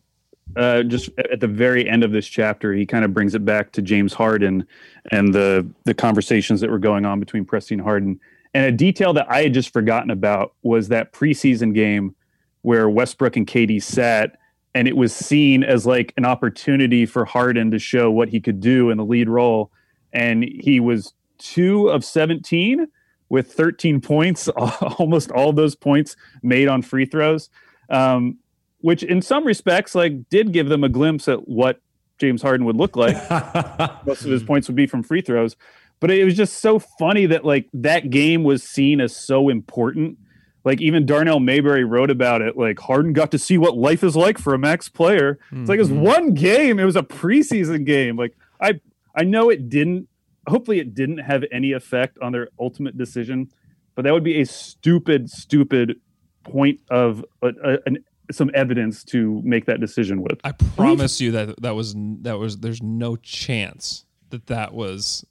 uh, 0.56 0.84
just 0.84 1.10
at 1.18 1.40
the 1.40 1.48
very 1.48 1.88
end 1.88 2.04
of 2.04 2.12
this 2.12 2.28
chapter, 2.28 2.74
he 2.74 2.86
kind 2.86 3.06
of 3.06 3.14
brings 3.14 3.36
it 3.36 3.46
back 3.46 3.72
to 3.74 3.82
James 3.82 4.14
Harden 4.14 4.66
and 5.12 5.34
the 5.34 5.68
the 5.86 5.94
conversations 5.94 6.62
that 6.62 6.70
were 6.70 6.80
going 6.80 7.06
on 7.06 7.20
between 7.20 7.46
Presti 7.46 7.72
and 7.72 7.82
Harden. 7.82 8.20
And 8.54 8.66
a 8.66 8.72
detail 8.72 9.14
that 9.14 9.32
I 9.32 9.44
had 9.44 9.54
just 9.54 9.72
forgotten 9.72 10.12
about 10.12 10.54
was 10.62 10.90
that 10.90 11.14
preseason 11.14 11.74
game 11.74 12.16
where 12.64 12.90
Westbrook 12.90 13.38
and 13.38 13.48
KD 13.48 13.82
sat, 13.82 14.38
and 14.76 14.88
it 14.88 14.98
was 14.98 15.16
seen 15.16 15.64
as 15.64 15.86
like 15.86 16.14
an 16.18 16.26
opportunity 16.26 17.06
for 17.06 17.24
Harden 17.26 17.72
to 17.72 17.80
show 17.80 18.12
what 18.12 18.30
he 18.30 18.40
could 18.42 18.60
do 18.60 18.90
in 18.90 18.98
the 18.98 19.06
lead 19.06 19.30
role. 19.30 19.72
And 20.14 20.44
he 20.44 20.80
was 20.82 21.14
two 21.38 21.88
of 21.90 22.04
17 22.04 22.88
with 23.32 23.54
13 23.54 24.02
points, 24.02 24.48
almost 25.00 25.32
all 25.32 25.54
those 25.54 25.74
points 25.74 26.18
made 26.44 26.68
on 26.68 26.82
free 26.82 27.06
throws. 27.06 27.50
Um, 27.90 28.38
which 28.82 29.04
in 29.04 29.22
some 29.22 29.46
respects 29.46 29.96
like 29.96 30.28
did 30.30 30.52
give 30.52 30.68
them 30.68 30.84
a 30.84 30.90
glimpse 30.90 31.28
at 31.28 31.48
what 31.48 31.80
James 32.20 32.42
Harden 32.42 32.66
would 32.66 32.76
look 32.76 32.96
like. 32.96 33.16
Most 34.06 34.26
of 34.26 34.32
his 34.32 34.44
points 34.44 34.68
would 34.68 34.76
be 34.76 34.86
from 34.86 35.02
free 35.02 35.22
throws. 35.22 35.56
But 36.02 36.12
it 36.12 36.26
was 36.26 36.36
just 36.36 36.60
so 36.60 36.80
funny 36.80 37.26
that 37.28 37.46
like 37.46 37.70
that 37.74 38.10
game 38.10 38.44
was 38.44 38.64
seen 38.64 39.00
as 39.00 39.16
so 39.16 39.50
important. 39.50 40.18
Like 40.66 40.82
even 40.82 41.06
Darnell 41.06 41.40
Mayberry 41.40 41.86
wrote 41.86 42.10
about 42.10 42.42
it. 42.42 42.58
Like 42.58 42.80
Harden 42.80 43.14
got 43.14 43.32
to 43.32 43.40
see 43.40 43.58
what 43.58 43.78
life 43.78 44.04
is 44.04 44.16
like 44.16 44.40
for 44.40 44.54
a 44.54 44.60
max 44.60 44.90
player. 44.90 45.40
It's 45.62 45.70
like 45.70 45.78
it 45.78 45.82
was 45.82 45.92
one 45.92 46.34
game. 46.34 46.80
It 46.80 46.86
was 46.86 46.96
a 46.98 47.04
preseason 47.04 47.86
game. 47.86 48.18
Like 48.18 48.36
I 48.60 48.82
I 49.16 49.24
know 49.24 49.50
it 49.50 49.70
didn't. 49.70 50.10
Hopefully 50.48 50.80
it 50.80 50.94
didn't 50.96 51.20
have 51.20 51.44
any 51.52 51.72
effect 51.74 52.18
on 52.22 52.32
their 52.32 52.50
ultimate 52.60 52.98
decision. 52.98 53.50
But 53.96 54.06
that 54.06 54.14
would 54.14 54.24
be 54.24 54.42
a 54.42 54.46
stupid, 54.46 55.30
stupid 55.30 56.00
point 56.44 56.80
of 56.90 57.24
uh, 57.44 57.52
uh, 57.64 57.78
an, 57.86 58.04
some 58.32 58.50
evidence 58.54 59.04
to 59.06 59.42
make 59.44 59.66
that 59.66 59.80
decision 59.80 60.22
with. 60.22 60.40
I 60.44 60.54
promise 60.54 61.20
you 61.20 61.32
that 61.32 61.62
that 61.62 61.76
was 61.76 61.94
that 62.22 62.40
was 62.40 62.58
there's 62.60 62.82
no 62.82 63.16
chance 63.18 64.06
that 64.30 64.48
that 64.48 64.74
was 64.74 65.26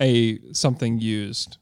a 0.00 0.38
something 0.52 1.00
used 1.00 1.58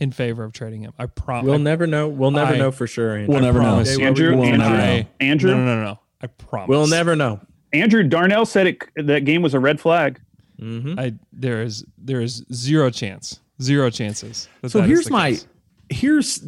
in 0.00 0.10
favor 0.10 0.42
of 0.44 0.52
trading 0.52 0.82
him. 0.82 0.92
I 0.98 1.06
promise. 1.06 1.48
We'll 1.50 1.58
never 1.58 1.86
know. 1.86 2.08
We'll 2.08 2.30
never 2.30 2.54
I- 2.54 2.58
know 2.58 2.70
for 2.72 2.86
sure. 2.86 3.16
Andrew. 3.16 3.34
We'll 3.34 3.42
never 3.42 3.58
know. 3.60 3.64
promise 3.66 3.96
you. 3.98 4.06
Andrew, 4.06 4.36
We'll 4.36 4.44
Andrew, 4.46 4.58
never 4.58 4.76
know. 5.02 5.08
Andrew, 5.20 5.50
No, 5.50 5.56
no, 5.58 5.76
no, 5.76 5.84
no. 5.84 5.98
I 6.22 6.26
promise. 6.28 6.68
We'll 6.68 6.86
never 6.88 7.14
know. 7.14 7.40
Andrew 7.72 8.02
Darnell 8.02 8.46
said 8.46 8.66
it. 8.66 8.82
That 8.96 9.24
game 9.24 9.42
was 9.42 9.54
a 9.54 9.60
red 9.60 9.80
flag. 9.80 10.20
Hmm 10.58 10.94
I 10.98 11.14
there 11.32 11.62
is 11.62 11.84
there 11.96 12.20
is 12.20 12.44
zero 12.52 12.90
chance, 12.90 13.40
zero 13.62 13.90
chances. 13.90 14.48
So 14.66 14.82
here's 14.82 15.10
my 15.10 15.30
case. 15.30 15.46
here's 15.88 16.44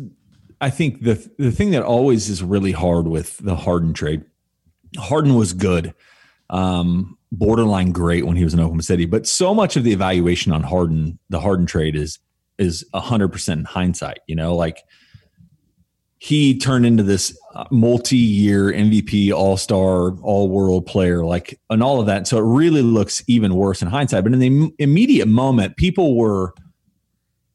I 0.61 0.71
think 0.71 1.03
the 1.03 1.31
the 1.39 1.51
thing 1.51 1.71
that 1.71 1.83
always 1.83 2.29
is 2.29 2.43
really 2.43 2.73
hard 2.73 3.09
with 3.09 3.39
the 3.39 3.57
Harden 3.57 3.95
trade. 3.95 4.25
Harden 4.99 5.35
was 5.35 5.53
good, 5.53 5.95
um, 6.51 7.17
borderline 7.33 7.93
great 7.93 8.27
when 8.27 8.37
he 8.37 8.45
was 8.45 8.55
in 8.55 8.61
Oklahoma 8.61 8.83
City, 8.83 9.07
but 9.07 9.27
so 9.27 9.55
much 9.55 9.77
of 9.77 9.85
the 9.85 9.93
evaluation 9.93 10.53
on 10.53 10.63
Harden, 10.63 11.19
the 11.29 11.41
Harden 11.41 11.67
trade 11.67 11.97
is 11.97 12.19
is 12.59 12.85
hundred 12.93 13.29
percent 13.29 13.67
hindsight. 13.67 14.21
You 14.27 14.37
know, 14.37 14.55
like 14.55 14.85
he 16.23 16.59
turned 16.59 16.85
into 16.85 17.03
this 17.03 17.35
uh, 17.55 17.65
multi-year 17.71 18.65
MVP, 18.65 19.33
All-Star, 19.33 20.19
All-World 20.21 20.85
player, 20.85 21.25
like, 21.25 21.59
and 21.71 21.83
all 21.83 21.99
of 21.99 22.05
that. 22.07 22.27
So 22.27 22.37
it 22.37 22.43
really 22.43 22.83
looks 22.83 23.25
even 23.27 23.55
worse 23.55 23.81
in 23.81 23.89
hindsight. 23.89 24.25
But 24.25 24.35
in 24.35 24.39
the 24.39 24.71
immediate 24.79 25.29
moment, 25.29 25.79
people 25.79 26.19
were 26.19 26.53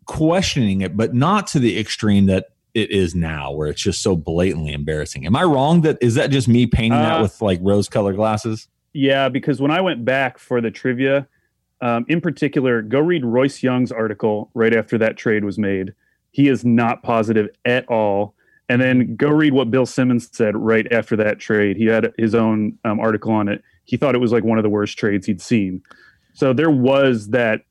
questioning 0.07 0.81
it, 0.81 0.97
but 0.97 1.13
not 1.13 1.45
to 1.49 1.59
the 1.59 1.77
extreme 1.77 2.25
that 2.25 2.47
it 2.73 2.89
is 2.89 3.13
now, 3.13 3.51
where 3.51 3.67
it's 3.67 3.83
just 3.83 4.01
so 4.01 4.15
blatantly 4.15 4.73
embarrassing. 4.73 5.27
Am 5.27 5.35
I 5.35 5.43
wrong? 5.43 5.81
That 5.81 5.99
is 6.01 6.15
that 6.15 6.31
just 6.31 6.47
me 6.47 6.65
painting 6.65 6.99
that 6.99 7.19
Uh, 7.19 7.21
with 7.21 7.39
like 7.43 7.59
rose-colored 7.61 8.15
glasses? 8.15 8.67
Yeah, 8.93 9.29
because 9.29 9.61
when 9.61 9.69
I 9.69 9.81
went 9.81 10.03
back 10.05 10.39
for 10.39 10.59
the 10.59 10.71
trivia, 10.71 11.27
um, 11.81 12.03
in 12.09 12.19
particular, 12.19 12.81
go 12.81 12.99
read 12.99 13.23
Royce 13.23 13.61
Young's 13.61 13.91
article 13.91 14.49
right 14.55 14.75
after 14.75 14.97
that 14.97 15.17
trade 15.17 15.43
was 15.43 15.59
made. 15.59 15.93
He 16.31 16.47
is 16.47 16.65
not 16.65 17.03
positive 17.03 17.49
at 17.63 17.87
all. 17.89 18.33
And 18.67 18.81
then 18.81 19.15
go 19.15 19.29
read 19.29 19.53
what 19.53 19.69
Bill 19.69 19.85
Simmons 19.85 20.27
said 20.31 20.55
right 20.55 20.91
after 20.91 21.15
that 21.17 21.39
trade. 21.39 21.77
He 21.77 21.85
had 21.85 22.13
his 22.17 22.33
own 22.33 22.77
um, 22.83 22.99
article 22.99 23.31
on 23.31 23.47
it. 23.47 23.63
He 23.83 23.95
thought 23.97 24.15
it 24.15 24.19
was 24.19 24.31
like 24.31 24.43
one 24.43 24.57
of 24.57 24.63
the 24.63 24.69
worst 24.69 24.97
trades 24.97 25.27
he'd 25.27 25.41
seen. 25.41 25.83
So 26.33 26.51
there 26.51 26.71
was 26.71 27.29
that 27.29 27.61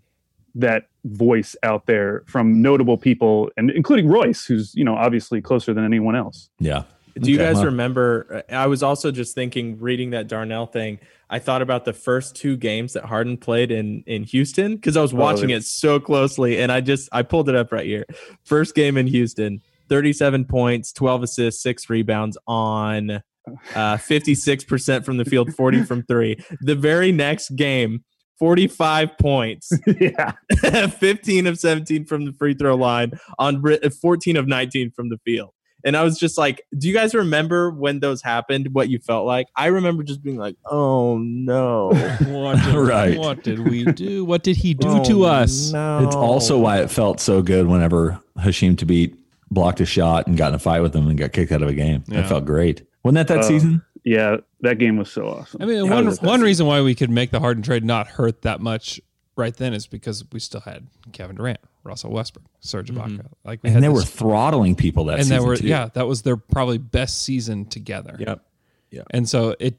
that 0.55 0.85
voice 1.05 1.57
out 1.65 1.87
there 1.87 2.23
from 2.27 2.63
notable 2.63 2.97
people, 2.97 3.51
and 3.57 3.71
including 3.71 4.09
Royce, 4.09 4.47
who's 4.47 4.75
you 4.75 4.85
know 4.85 4.95
obviously 4.95 5.41
closer 5.41 5.75
than 5.75 5.85
anyone 5.85 6.15
else. 6.17 6.49
Yeah. 6.59 6.85
Do 7.19 7.31
you 7.31 7.37
Okay, 7.37 7.47
guys 7.47 7.57
well- 7.57 7.67
remember? 7.67 8.43
I 8.49 8.67
was 8.67 8.83
also 8.83 9.11
just 9.13 9.35
thinking, 9.35 9.79
reading 9.79 10.11
that 10.11 10.27
Darnell 10.27 10.67
thing. 10.67 10.99
I 11.31 11.39
thought 11.39 11.63
about 11.63 11.85
the 11.85 11.93
first 11.93 12.37
two 12.37 12.57
games 12.57 12.93
that 12.93 13.05
Harden 13.05 13.37
played 13.37 13.71
in 13.71 14.05
in 14.07 14.25
Houston 14.25 14.77
because 14.77 14.97
I 14.97 15.03
was 15.03 15.15
watching 15.15 15.51
yeah. 15.51 15.57
it 15.57 15.65
so 15.65 15.99
closely, 16.01 16.61
and 16.61 16.71
I 16.71 16.81
just 16.81 17.09
I 17.13 17.23
pulled 17.23 17.49
it 17.49 17.55
up 17.55 17.73
right 17.73 17.87
here. 17.87 18.05
First 18.45 18.75
game 18.75 18.97
in 18.97 19.07
Houston, 19.07 19.61
thirty-seven 19.89 20.45
points, 20.47 20.93
twelve 20.93 21.23
assists, 21.23 21.63
six 21.63 21.89
rebounds 21.91 22.37
on 22.47 23.23
uh, 23.75 23.97
fifty-six 23.99 24.65
percent 24.65 25.05
from 25.05 25.17
the 25.17 25.25
field, 25.25 25.55
forty 25.55 25.83
from 25.83 26.03
three. 26.05 26.37
The 26.61 26.75
very 26.75 27.13
next 27.13 27.51
game. 27.57 28.05
45 28.41 29.17
points, 29.17 29.71
yeah, 30.01 30.33
15 30.89 31.47
of 31.47 31.57
17 31.57 32.05
from 32.05 32.25
the 32.25 32.33
free 32.33 32.53
throw 32.53 32.75
line 32.75 33.13
on 33.39 33.63
14 34.03 34.37
of 34.37 34.49
19 34.49 34.91
from 34.91 35.09
the 35.09 35.19
field. 35.25 35.51
And 35.85 35.97
I 35.97 36.03
was 36.03 36.19
just 36.19 36.37
like, 36.37 36.61
do 36.77 36.89
you 36.89 36.93
guys 36.95 37.15
remember 37.15 37.71
when 37.71 38.01
those 38.01 38.23
happened? 38.23 38.71
What 38.73 38.89
you 38.89 38.99
felt 38.99 39.25
like? 39.25 39.47
I 39.57 39.67
remember 39.67 40.03
just 40.03 40.21
being 40.21 40.37
like, 40.37 40.57
oh 40.69 41.19
no. 41.19 41.91
What 42.27 42.57
did, 42.65 42.75
Right. 42.75 43.17
What 43.17 43.45
did 43.45 43.69
we 43.69 43.85
do? 43.85 44.25
What 44.25 44.43
did 44.43 44.57
he 44.57 44.75
do 44.75 44.89
Oh, 44.89 45.05
to 45.05 45.25
us? 45.27 45.71
No. 45.73 46.05
It's 46.05 46.17
also 46.17 46.59
why 46.59 46.81
it 46.81 46.91
felt 46.91 47.21
so 47.21 47.41
good 47.41 47.67
whenever 47.69 48.21
Hasheem 48.39 48.75
Thabeet 48.75 49.17
blocked 49.51 49.81
a 49.81 49.87
shot 49.87 50.27
and 50.27 50.37
got 50.37 50.49
in 50.49 50.55
a 50.55 50.59
fight 50.59 50.81
with 50.81 50.95
him 50.95 51.09
and 51.09 51.19
got 51.19 51.33
kicked 51.33 51.53
out 51.53 51.63
of 51.63 51.69
a 51.69 51.75
game. 51.75 52.05
Yeah. 52.09 52.23
That 52.23 52.29
felt 52.29 52.45
great. 52.45 52.83
Wasn't 53.03 53.15
that 53.17 53.29
that 53.29 53.41
Uh, 53.45 53.49
season? 53.49 53.83
yeah, 54.05 54.39
that 54.61 54.79
game 54.79 54.97
was 54.97 55.11
so 55.11 55.27
awesome. 55.29 55.63
I 55.63 55.67
mean, 55.67 55.87
How 55.87 56.03
one 56.03 56.15
one 56.17 56.41
reason 56.41 56.67
why 56.67 56.81
we 56.81 56.95
could 56.95 57.11
make 57.11 57.31
the 57.31 57.41
Harden 57.41 57.63
trade 57.63 57.85
not 57.85 58.07
hurt 58.07 58.43
that 58.43 58.61
much 58.61 59.01
right 59.37 59.55
then 59.57 59.75
is 59.75 59.87
because 59.87 60.25
we 60.33 60.41
still 60.41 60.61
had 60.61 60.87
Kevin 61.13 61.37
Durant, 61.37 61.59
Russell 61.83 62.11
Westbrook, 62.13 62.45
Serge 62.61 62.91
Ibaka. 62.91 63.27
Like 63.45 63.63
we 63.63 63.69
And 63.69 63.75
had 63.75 63.83
they 63.83 63.89
were 63.89 64.03
throttling 64.03 64.75
people 64.77 65.05
that 65.07 65.15
and 65.15 65.25
season 65.25 65.39
they 65.39 65.45
were 65.45 65.57
too. 65.57 65.67
yeah, 65.67 65.89
that 65.95 66.07
was 66.07 66.23
their 66.23 66.37
probably 66.37 66.79
best 66.79 67.23
season 67.23 67.65
together. 67.67 68.17
Yep. 68.19 68.43
Yeah. 68.91 69.03
And 69.11 69.29
so 69.29 69.55
it. 69.59 69.77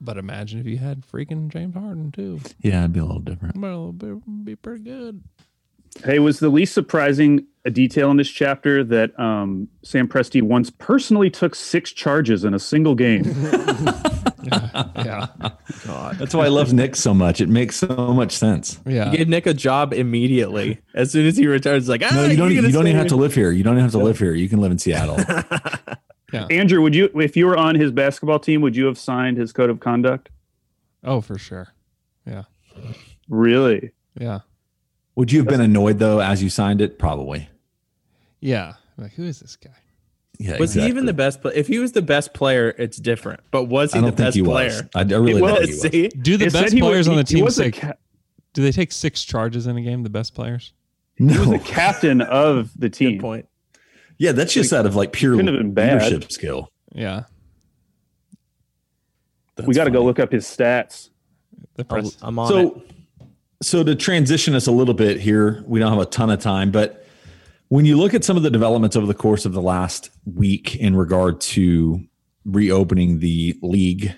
But 0.00 0.18
imagine 0.18 0.58
if 0.58 0.66
you 0.66 0.78
had 0.78 1.02
freaking 1.06 1.48
James 1.48 1.74
Harden 1.74 2.10
too. 2.10 2.40
Yeah, 2.60 2.80
it'd 2.80 2.92
be 2.92 2.98
a 3.00 3.04
little 3.04 3.20
different. 3.20 3.56
Well, 3.56 3.94
it'd 4.00 4.24
be, 4.24 4.52
be 4.52 4.56
pretty 4.56 4.82
good. 4.82 5.22
Hey, 6.04 6.18
was 6.18 6.40
the 6.40 6.48
least 6.48 6.74
surprising 6.74 7.46
a 7.64 7.70
detail 7.70 8.10
in 8.10 8.16
this 8.16 8.28
chapter 8.28 8.82
that 8.84 9.18
um, 9.20 9.68
Sam 9.84 10.08
Presti 10.08 10.42
once 10.42 10.70
personally 10.70 11.30
took 11.30 11.54
six 11.54 11.92
charges 11.92 12.44
in 12.44 12.54
a 12.54 12.58
single 12.58 12.94
game? 12.94 13.24
Yeah, 14.44 15.28
That's 16.18 16.34
why 16.34 16.46
I 16.46 16.48
love 16.48 16.72
Nick 16.72 16.96
so 16.96 17.14
much. 17.14 17.40
It 17.40 17.48
makes 17.48 17.76
so 17.76 17.86
much 18.12 18.32
sense. 18.32 18.80
yeah. 18.84 19.10
He 19.10 19.18
gave 19.18 19.28
Nick 19.28 19.46
a 19.46 19.54
job 19.54 19.92
immediately. 19.94 20.80
As 20.94 21.12
soon 21.12 21.26
as 21.26 21.36
he 21.36 21.46
returns, 21.46 21.88
like, 21.88 22.02
ah, 22.04 22.10
No, 22.12 22.24
you 22.24 22.36
don't. 22.36 22.50
you're 22.50 22.56
You 22.56 22.62
gonna 22.62 22.72
don't 22.72 22.86
even 22.88 22.92
stay 22.94 22.98
have 22.98 23.06
to 23.08 23.16
live 23.16 23.34
here. 23.34 23.52
You 23.52 23.62
don't 23.62 23.74
even 23.74 23.82
have 23.84 23.92
to 23.92 23.98
live 23.98 24.18
here. 24.18 24.34
You 24.34 24.48
can 24.48 24.60
live 24.60 24.72
in 24.72 24.78
Seattle. 24.78 25.16
yeah. 26.32 26.46
Andrew, 26.50 26.82
would 26.82 26.94
you, 26.94 27.08
if 27.14 27.36
you 27.36 27.46
were 27.46 27.56
on 27.56 27.76
his 27.76 27.92
basketball 27.92 28.40
team, 28.40 28.62
would 28.62 28.74
you 28.74 28.86
have 28.86 28.98
signed 28.98 29.36
his 29.36 29.52
code 29.52 29.70
of 29.70 29.78
conduct? 29.78 30.28
Oh, 31.04 31.20
for 31.20 31.38
sure. 31.38 31.68
Yeah, 32.26 32.42
Really? 33.28 33.92
yeah, 34.18 34.40
Would 35.14 35.30
you 35.30 35.38
have 35.40 35.48
been 35.48 35.60
annoyed 35.60 36.00
though 36.00 36.20
as 36.20 36.42
you 36.42 36.50
signed 36.50 36.80
it? 36.80 36.98
Probably. 36.98 37.48
Yeah. 38.42 38.74
Like, 38.98 39.12
who 39.14 39.24
is 39.24 39.40
this 39.40 39.56
guy? 39.56 39.70
Yeah, 40.38 40.58
Was 40.58 40.74
he 40.74 40.84
even 40.86 41.06
the 41.06 41.12
best 41.14 41.40
player? 41.40 41.54
If 41.54 41.66
he 41.68 41.78
was 41.78 41.92
the 41.92 42.02
best 42.02 42.34
player, 42.34 42.74
it's 42.78 42.96
different. 42.98 43.40
But 43.50 43.64
was 43.64 43.92
he 43.94 43.98
I 43.98 44.02
the 44.02 44.08
don't 44.08 44.16
think 44.16 44.26
best 44.26 44.36
he 44.36 44.42
player? 44.42 44.68
was. 44.68 44.82
I, 44.94 45.00
I 45.00 45.02
really 45.18 45.40
Well, 45.40 45.54
don't 45.54 45.66
think 45.66 45.92
he 45.94 46.02
was. 46.02 46.12
See? 46.12 46.20
Do 46.20 46.36
the 46.36 46.46
It 46.46 46.52
best 46.52 46.72
he 46.74 46.82
was- 46.82 46.88
players 46.90 47.08
on 47.08 47.16
the 47.16 47.22
he- 47.22 47.28
he 47.28 47.34
team 47.36 47.44
was 47.44 47.56
take? 47.56 47.76
ca- 47.76 47.94
do 48.52 48.62
they 48.62 48.72
take 48.72 48.92
six 48.92 49.24
charges 49.24 49.66
in 49.66 49.76
a 49.78 49.80
game? 49.82 50.02
The 50.02 50.10
best 50.10 50.34
players. 50.34 50.72
He 51.16 51.24
was 51.24 51.48
the 51.48 51.58
captain 51.64 52.20
of 52.20 52.70
the 52.74 52.88
Good 52.88 52.92
team. 52.94 53.20
point. 53.20 53.46
Yeah, 54.18 54.32
that's 54.32 54.52
just 54.52 54.72
out 54.72 54.84
of 54.86 54.94
like 54.96 55.12
pure 55.12 55.36
couldn't 55.36 55.48
have 55.54 55.56
been 55.62 55.72
bad. 55.74 56.02
leadership 56.02 56.30
skill. 56.32 56.70
Yeah. 56.94 57.24
That's 59.56 59.66
we 59.68 59.74
got 59.74 59.84
to 59.84 59.90
go 59.90 60.04
look 60.04 60.18
up 60.18 60.32
his 60.32 60.44
stats. 60.46 61.10
The 61.76 61.84
I'll- 61.88 62.00
press. 62.00 62.16
I'm 62.22 62.38
on 62.38 62.46
it. 62.46 62.52
so 62.52 62.82
so 63.62 63.84
to 63.84 63.94
transition 63.94 64.54
us 64.54 64.66
a 64.66 64.72
little 64.72 64.94
bit 64.94 65.20
here 65.20 65.62
we 65.66 65.78
don't 65.78 65.92
have 65.92 66.00
a 66.02 66.06
ton 66.06 66.30
of 66.30 66.40
time 66.40 66.70
but 66.72 67.01
when 67.72 67.86
you 67.86 67.96
look 67.96 68.12
at 68.12 68.22
some 68.22 68.36
of 68.36 68.42
the 68.42 68.50
developments 68.50 68.96
over 68.96 69.06
the 69.06 69.14
course 69.14 69.46
of 69.46 69.54
the 69.54 69.62
last 69.62 70.10
week 70.26 70.76
in 70.76 70.94
regard 70.94 71.40
to 71.40 72.04
reopening 72.44 73.20
the 73.20 73.58
league 73.62 74.14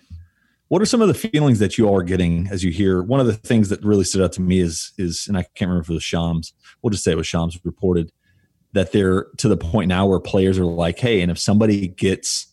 what 0.68 0.82
are 0.82 0.86
some 0.86 1.00
of 1.00 1.06
the 1.06 1.14
feelings 1.14 1.60
that 1.60 1.78
you 1.78 1.86
all 1.86 1.96
are 1.96 2.02
getting 2.02 2.48
as 2.48 2.64
you 2.64 2.72
hear? 2.72 3.00
One 3.00 3.20
of 3.20 3.26
the 3.26 3.34
things 3.34 3.68
that 3.68 3.84
really 3.84 4.02
stood 4.02 4.22
out 4.22 4.32
to 4.32 4.40
me 4.40 4.58
is 4.58 4.92
is 4.98 5.26
and 5.28 5.38
i 5.38 5.42
can't 5.54 5.68
remember 5.68 5.82
if 5.82 5.90
it 5.90 5.92
was 5.92 6.02
shams 6.02 6.52
we'll 6.82 6.90
just 6.90 7.04
say 7.04 7.12
it 7.12 7.16
was 7.16 7.28
shams 7.28 7.56
reported 7.64 8.10
that 8.72 8.90
they're 8.90 9.26
to 9.36 9.46
the 9.46 9.56
point 9.56 9.88
now 9.88 10.04
where 10.04 10.18
players 10.18 10.58
are 10.58 10.64
like 10.64 10.98
hey 10.98 11.20
and 11.20 11.30
if 11.30 11.38
somebody 11.38 11.86
gets 11.86 12.52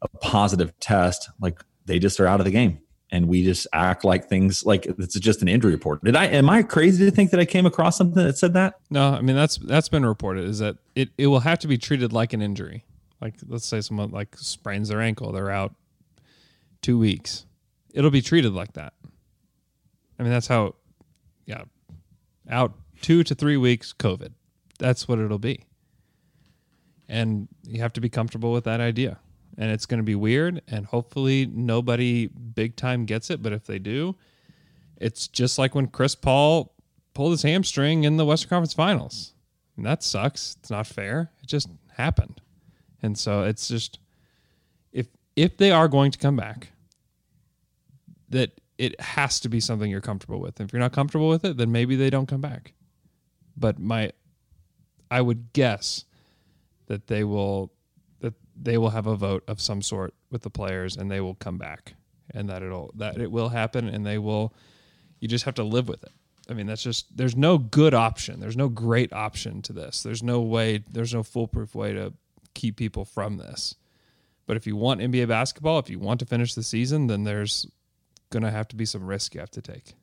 a 0.00 0.08
positive 0.08 0.72
test 0.80 1.28
like 1.38 1.62
they 1.84 1.98
just 1.98 2.18
are 2.18 2.26
out 2.26 2.40
of 2.40 2.46
the 2.46 2.50
game 2.50 2.78
and 3.12 3.26
we 3.26 3.42
just 3.42 3.66
act 3.72 4.04
like 4.04 4.28
things 4.28 4.64
like 4.64 4.86
it's 4.86 5.18
just 5.18 5.42
an 5.42 5.48
injury 5.48 5.72
report. 5.72 6.02
Did 6.04 6.16
I 6.16 6.26
am 6.26 6.48
I 6.48 6.62
crazy 6.62 7.04
to 7.04 7.10
think 7.10 7.30
that 7.30 7.40
I 7.40 7.44
came 7.44 7.66
across 7.66 7.96
something 7.96 8.24
that 8.24 8.38
said 8.38 8.54
that? 8.54 8.74
No, 8.88 9.10
I 9.10 9.20
mean 9.20 9.36
that's 9.36 9.58
that's 9.58 9.88
been 9.88 10.06
reported. 10.06 10.44
Is 10.44 10.60
that 10.60 10.76
it? 10.94 11.10
It 11.18 11.26
will 11.26 11.40
have 11.40 11.58
to 11.60 11.68
be 11.68 11.78
treated 11.78 12.12
like 12.12 12.32
an 12.32 12.42
injury. 12.42 12.84
Like 13.20 13.34
let's 13.46 13.66
say 13.66 13.80
someone 13.80 14.10
like 14.10 14.36
sprains 14.36 14.88
their 14.88 15.00
ankle, 15.00 15.32
they're 15.32 15.50
out 15.50 15.74
two 16.82 16.98
weeks. 16.98 17.46
It'll 17.92 18.10
be 18.10 18.22
treated 18.22 18.52
like 18.52 18.74
that. 18.74 18.94
I 20.18 20.22
mean 20.22 20.32
that's 20.32 20.46
how, 20.46 20.76
yeah, 21.46 21.64
out 22.48 22.74
two 23.00 23.24
to 23.24 23.34
three 23.34 23.56
weeks 23.56 23.92
COVID. 23.92 24.32
That's 24.78 25.08
what 25.08 25.18
it'll 25.18 25.38
be. 25.38 25.66
And 27.08 27.48
you 27.66 27.80
have 27.80 27.92
to 27.94 28.00
be 28.00 28.08
comfortable 28.08 28.52
with 28.52 28.64
that 28.64 28.80
idea. 28.80 29.18
And 29.58 29.70
it's 29.70 29.86
going 29.86 29.98
to 29.98 30.04
be 30.04 30.14
weird, 30.14 30.62
and 30.68 30.86
hopefully 30.86 31.46
nobody 31.52 32.28
big 32.28 32.76
time 32.76 33.04
gets 33.04 33.30
it. 33.30 33.42
But 33.42 33.52
if 33.52 33.64
they 33.64 33.78
do, 33.78 34.16
it's 34.96 35.28
just 35.28 35.58
like 35.58 35.74
when 35.74 35.88
Chris 35.88 36.14
Paul 36.14 36.72
pulled 37.14 37.32
his 37.32 37.42
hamstring 37.42 38.04
in 38.04 38.16
the 38.16 38.24
Western 38.24 38.48
Conference 38.48 38.72
Finals. 38.72 39.34
And 39.76 39.84
that 39.84 40.02
sucks. 40.02 40.56
It's 40.60 40.70
not 40.70 40.86
fair. 40.86 41.30
It 41.42 41.46
just 41.46 41.68
happened. 41.96 42.40
And 43.02 43.18
so 43.18 43.42
it's 43.42 43.68
just 43.68 43.98
if 44.92 45.06
if 45.36 45.56
they 45.56 45.70
are 45.70 45.88
going 45.88 46.10
to 46.10 46.18
come 46.18 46.36
back, 46.36 46.68
that 48.28 48.60
it 48.78 49.00
has 49.00 49.40
to 49.40 49.48
be 49.48 49.60
something 49.60 49.90
you're 49.90 50.00
comfortable 50.00 50.40
with. 50.40 50.60
If 50.60 50.72
you're 50.72 50.80
not 50.80 50.92
comfortable 50.92 51.28
with 51.28 51.44
it, 51.44 51.56
then 51.56 51.72
maybe 51.72 51.96
they 51.96 52.10
don't 52.10 52.26
come 52.26 52.40
back. 52.40 52.72
But 53.56 53.78
my 53.78 54.12
I 55.10 55.20
would 55.20 55.52
guess 55.52 56.04
that 56.86 57.06
they 57.06 57.24
will 57.24 57.72
they 58.62 58.78
will 58.78 58.90
have 58.90 59.06
a 59.06 59.16
vote 59.16 59.44
of 59.48 59.60
some 59.60 59.82
sort 59.82 60.14
with 60.30 60.42
the 60.42 60.50
players 60.50 60.96
and 60.96 61.10
they 61.10 61.20
will 61.20 61.34
come 61.34 61.58
back 61.58 61.94
and 62.32 62.48
that 62.48 62.62
it'll 62.62 62.92
that 62.96 63.18
it 63.20 63.30
will 63.30 63.48
happen 63.48 63.88
and 63.88 64.06
they 64.06 64.18
will 64.18 64.52
you 65.20 65.28
just 65.28 65.44
have 65.44 65.54
to 65.54 65.64
live 65.64 65.88
with 65.88 66.02
it. 66.02 66.12
I 66.48 66.54
mean, 66.54 66.66
that's 66.66 66.82
just 66.82 67.16
there's 67.16 67.36
no 67.36 67.58
good 67.58 67.94
option. 67.94 68.40
There's 68.40 68.56
no 68.56 68.68
great 68.68 69.12
option 69.12 69.62
to 69.62 69.72
this. 69.72 70.02
There's 70.02 70.22
no 70.22 70.40
way. 70.40 70.82
There's 70.90 71.14
no 71.14 71.22
foolproof 71.22 71.74
way 71.74 71.92
to 71.92 72.12
keep 72.54 72.76
people 72.76 73.04
from 73.04 73.36
this. 73.36 73.76
But 74.46 74.56
if 74.56 74.66
you 74.66 74.74
want 74.74 75.00
NBA 75.00 75.28
basketball, 75.28 75.78
if 75.78 75.88
you 75.88 76.00
want 76.00 76.18
to 76.20 76.26
finish 76.26 76.54
the 76.54 76.64
season, 76.64 77.06
then 77.06 77.22
there's 77.22 77.66
going 78.30 78.42
to 78.42 78.50
have 78.50 78.66
to 78.68 78.76
be 78.76 78.84
some 78.84 79.06
risk 79.06 79.34
you 79.34 79.40
have 79.40 79.50
to 79.52 79.62
take. 79.62 79.94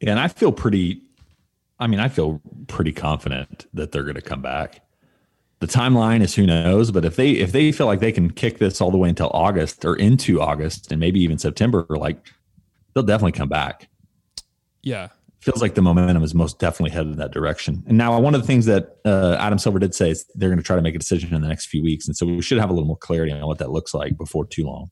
Yeah, 0.00 0.10
and 0.10 0.18
I 0.18 0.28
feel 0.28 0.50
pretty 0.50 1.02
I 1.78 1.86
mean, 1.86 2.00
I 2.00 2.08
feel 2.08 2.40
pretty 2.68 2.92
confident 2.92 3.66
that 3.74 3.92
they're 3.92 4.02
going 4.02 4.14
to 4.16 4.22
come 4.22 4.42
back. 4.42 4.85
The 5.60 5.66
timeline 5.66 6.22
is 6.22 6.34
who 6.34 6.46
knows, 6.46 6.90
but 6.90 7.04
if 7.04 7.16
they 7.16 7.30
if 7.30 7.52
they 7.52 7.72
feel 7.72 7.86
like 7.86 8.00
they 8.00 8.12
can 8.12 8.30
kick 8.30 8.58
this 8.58 8.80
all 8.80 8.90
the 8.90 8.98
way 8.98 9.08
until 9.08 9.30
August 9.32 9.84
or 9.84 9.96
into 9.96 10.40
August 10.40 10.92
and 10.92 11.00
maybe 11.00 11.20
even 11.20 11.38
September, 11.38 11.86
like 11.88 12.18
they'll 12.94 13.02
definitely 13.02 13.32
come 13.32 13.48
back. 13.48 13.88
Yeah, 14.82 15.08
feels 15.46 15.62
like 15.62 15.74
the 15.74 15.82
momentum 15.82 16.24
is 16.24 16.34
most 16.34 16.58
definitely 16.58 16.90
headed 16.90 17.12
in 17.12 17.18
that 17.18 17.30
direction. 17.30 17.84
And 17.86 17.96
now, 17.96 18.18
one 18.18 18.34
of 18.34 18.40
the 18.40 18.46
things 18.46 18.66
that 18.66 18.96
uh, 19.04 19.36
Adam 19.38 19.58
Silver 19.58 19.78
did 19.78 19.94
say 19.94 20.10
is 20.10 20.26
they're 20.34 20.48
going 20.48 20.58
to 20.58 20.64
try 20.64 20.74
to 20.74 20.82
make 20.82 20.96
a 20.96 20.98
decision 20.98 21.32
in 21.32 21.40
the 21.40 21.48
next 21.48 21.66
few 21.66 21.82
weeks, 21.82 22.08
and 22.08 22.16
so 22.16 22.26
we 22.26 22.42
should 22.42 22.58
have 22.58 22.68
a 22.68 22.72
little 22.72 22.88
more 22.88 22.96
clarity 22.96 23.32
on 23.32 23.46
what 23.46 23.58
that 23.58 23.70
looks 23.70 23.94
like 23.94 24.18
before 24.18 24.44
too 24.44 24.66
long. 24.66 24.90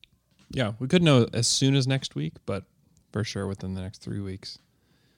yeah. 0.51 0.71
We 0.79 0.87
could 0.87 1.03
know 1.03 1.27
as 1.33 1.45
soon 1.45 1.75
as 1.75 1.87
next 1.87 2.15
week, 2.15 2.33
but 2.45 2.63
for 3.11 3.23
sure 3.23 3.47
within 3.47 3.73
the 3.73 3.81
next 3.81 4.01
three 4.01 4.21
weeks. 4.21 4.57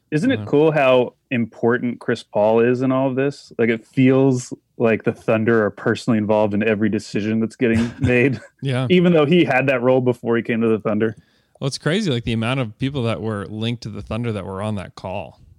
Isn't 0.09 0.31
it 0.31 0.45
cool 0.47 0.71
how 0.71 1.13
important 1.31 1.99
Chris 1.99 2.23
Paul 2.23 2.59
is 2.61 2.81
in 2.81 2.91
all 2.91 3.07
of 3.09 3.15
this? 3.15 3.51
Like 3.57 3.69
it 3.69 3.85
feels 3.85 4.53
like 4.77 5.03
the 5.03 5.13
Thunder 5.13 5.63
are 5.65 5.71
personally 5.71 6.17
involved 6.17 6.53
in 6.53 6.61
every 6.67 6.89
decision 6.89 7.39
that's 7.39 7.55
getting 7.55 7.91
made, 7.99 8.39
Yeah. 8.61 8.87
even 8.89 9.13
though 9.13 9.25
he 9.25 9.43
had 9.43 9.67
that 9.67 9.81
role 9.81 10.01
before 10.01 10.37
he 10.37 10.43
came 10.43 10.61
to 10.61 10.67
the 10.67 10.79
Thunder. 10.79 11.15
Well, 11.59 11.67
it's 11.67 11.77
crazy, 11.79 12.11
like 12.11 12.23
the 12.23 12.33
amount 12.33 12.59
of 12.59 12.77
people 12.77 13.03
that 13.03 13.21
were 13.21 13.45
linked 13.47 13.83
to 13.83 13.89
the 13.89 14.01
Thunder 14.03 14.31
that 14.31 14.45
were 14.45 14.61
on 14.61 14.75
that 14.75 14.95
call. 14.95 15.39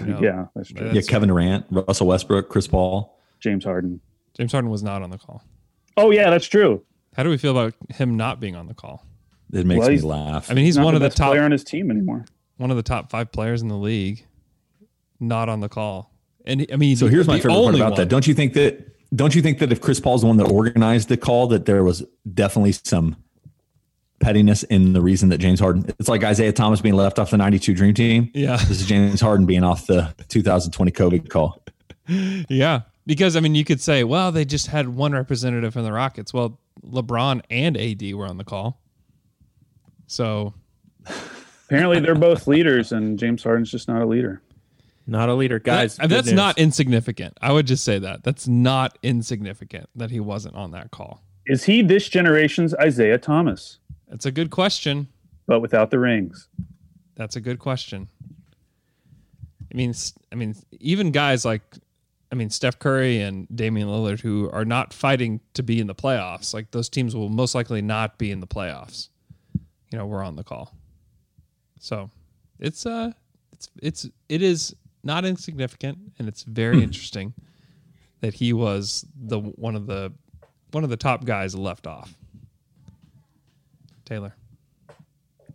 You 0.00 0.06
know, 0.06 0.20
yeah, 0.20 0.46
that's 0.56 0.70
true. 0.72 0.90
yeah, 0.92 1.02
Kevin 1.02 1.28
Durant, 1.28 1.66
Russell 1.70 2.08
Westbrook, 2.08 2.48
Chris 2.48 2.66
Paul. 2.66 3.16
James 3.38 3.64
Harden. 3.64 4.00
James 4.36 4.50
Harden 4.50 4.68
was 4.70 4.82
not 4.82 5.02
on 5.02 5.10
the 5.10 5.18
call. 5.18 5.44
Oh 5.96 6.10
yeah, 6.10 6.30
that's 6.30 6.46
true. 6.46 6.82
How 7.16 7.22
do 7.22 7.30
we 7.30 7.36
feel 7.36 7.56
about 7.56 7.74
him 7.90 8.16
not 8.16 8.40
being 8.40 8.56
on 8.56 8.66
the 8.66 8.74
call? 8.74 9.06
It 9.52 9.64
makes 9.66 9.78
Well, 9.80 9.90
me 9.90 10.00
laugh. 10.00 10.50
I 10.50 10.54
mean, 10.54 10.64
he's 10.64 10.76
Not 10.76 10.84
one 10.86 10.94
of 10.96 11.00
the 11.00 11.10
top 11.10 11.30
player 11.30 11.44
on 11.44 11.52
his 11.52 11.62
team 11.62 11.92
anymore. 11.92 12.24
one 12.56 12.72
of 12.72 12.76
the 12.76 12.82
top 12.82 13.08
five 13.10 13.30
players 13.30 13.62
in 13.62 13.68
the 13.68 13.76
league, 13.76 14.26
not 15.28 15.48
on 15.48 15.60
the 15.60 15.68
call. 15.68 16.12
And 16.44 16.66
I 16.72 16.76
mean, 16.76 16.96
so 16.96 17.06
here's 17.06 17.26
my 17.26 17.38
favorite 17.38 17.54
part 17.54 17.74
about 17.74 17.90
one. 17.92 18.00
that. 18.00 18.08
Don't 18.08 18.26
you 18.26 18.34
think 18.34 18.54
that? 18.54 18.90
Don't 19.14 19.34
you 19.34 19.42
think 19.42 19.58
that 19.60 19.70
if 19.70 19.80
Chris 19.80 20.00
Paul's 20.00 20.22
the 20.22 20.26
one 20.26 20.36
that 20.38 20.50
organized 20.50 21.08
the 21.08 21.16
call, 21.16 21.46
that 21.48 21.66
there 21.66 21.84
was 21.84 22.04
definitely 22.32 22.72
some 22.72 23.16
pettiness 24.20 24.62
in 24.64 24.92
the 24.92 25.00
reason 25.00 25.28
that 25.28 25.38
James 25.38 25.60
Harden? 25.60 25.86
It's 25.98 26.08
like 26.08 26.22
Isiah 26.22 26.52
Thomas 26.52 26.80
being 26.80 26.96
left 26.96 27.18
off 27.18 27.30
the 27.30 27.36
'92 27.36 27.74
Dream 27.74 27.94
Team. 27.94 28.30
Yeah, 28.34 28.56
This 28.56 28.80
is 28.80 28.86
James 28.86 29.20
Harden 29.20 29.46
being 29.46 29.64
off 29.64 29.86
the 29.86 30.14
2020 30.28 30.90
COVID 30.90 31.28
call. 31.30 31.62
yeah. 32.08 32.82
Because 33.06 33.36
I 33.36 33.40
mean, 33.40 33.54
you 33.54 33.64
could 33.64 33.80
say, 33.80 34.02
well, 34.02 34.32
they 34.32 34.44
just 34.44 34.66
had 34.66 34.88
one 34.88 35.12
representative 35.12 35.74
from 35.74 35.84
the 35.84 35.92
Rockets. 35.92 36.32
Well, 36.32 36.58
LeBron 36.84 37.42
and 37.50 37.76
AD 37.76 38.14
were 38.14 38.26
on 38.26 38.38
the 38.38 38.44
call. 38.44 38.80
So 40.06 40.54
Apparently, 41.66 41.98
they're 42.00 42.14
both 42.14 42.46
leaders, 42.46 42.92
and 42.92 43.18
James 43.18 43.42
Harden's 43.42 43.70
just 43.70 43.88
not 43.88 44.02
a 44.02 44.06
leader. 44.06 44.42
Not 45.06 45.28
a 45.28 45.34
leader, 45.34 45.58
guys. 45.58 45.96
that- 45.96 46.08
that's 46.08 46.26
news. 46.28 46.34
not 46.34 46.58
insignificant. 46.58 47.36
I 47.42 47.52
would 47.52 47.66
just 47.66 47.84
say 47.84 47.98
that 47.98 48.24
that's 48.24 48.48
not 48.48 48.98
insignificant 49.02 49.88
that 49.94 50.10
he 50.10 50.20
wasn't 50.20 50.54
on 50.56 50.70
that 50.70 50.90
call. 50.90 51.22
Is 51.46 51.64
he 51.64 51.82
this 51.82 52.08
generation's 52.08 52.74
Isiah 52.82 53.18
Thomas, 53.18 53.78
That's 54.08 54.24
a 54.26 54.30
good 54.32 54.50
question. 54.50 55.08
but 55.46 55.60
without 55.60 55.90
the 55.90 55.98
rings? 55.98 56.48
That's 57.16 57.36
a 57.36 57.40
good 57.40 57.58
question. 57.58 58.08
I 59.72 59.76
mean, 59.76 59.90
s- 59.90 60.14
I 60.32 60.36
mean, 60.36 60.54
even 60.80 61.10
guys 61.10 61.44
like, 61.44 61.62
I 62.32 62.34
mean, 62.34 62.48
Steph 62.50 62.78
Curry 62.78 63.20
and 63.20 63.46
Damian 63.54 63.88
Lillard, 63.88 64.20
who 64.20 64.48
are 64.50 64.64
not 64.64 64.92
fighting 64.92 65.40
to 65.54 65.62
be 65.62 65.80
in 65.80 65.86
the 65.86 65.94
playoffs, 65.94 66.54
like 66.54 66.70
those 66.70 66.88
teams 66.88 67.14
will 67.14 67.28
most 67.28 67.54
likely 67.54 67.82
not 67.82 68.16
be 68.18 68.30
in 68.30 68.40
the 68.40 68.46
playoffs. 68.46 69.08
You 69.92 69.98
know, 69.98 70.06
we're 70.06 70.24
on 70.24 70.34
the 70.36 70.42
call, 70.42 70.74
so 71.78 72.10
it's 72.58 72.84
uh, 72.86 73.12
it's 73.52 73.68
it's 73.80 74.08
it 74.28 74.42
is 74.42 74.74
not 75.04 75.24
insignificant, 75.24 75.98
and 76.18 76.28
it's 76.28 76.42
very 76.42 76.82
interesting 76.82 77.34
that 78.20 78.34
he 78.34 78.52
was 78.52 79.06
the 79.16 79.38
one 79.38 79.74
of 79.76 79.86
the 79.86 80.12
one 80.72 80.82
of 80.84 80.90
the 80.90 80.96
top 80.96 81.24
guys 81.24 81.54
left 81.54 81.86
off. 81.86 82.14
Taylor, 84.04 84.34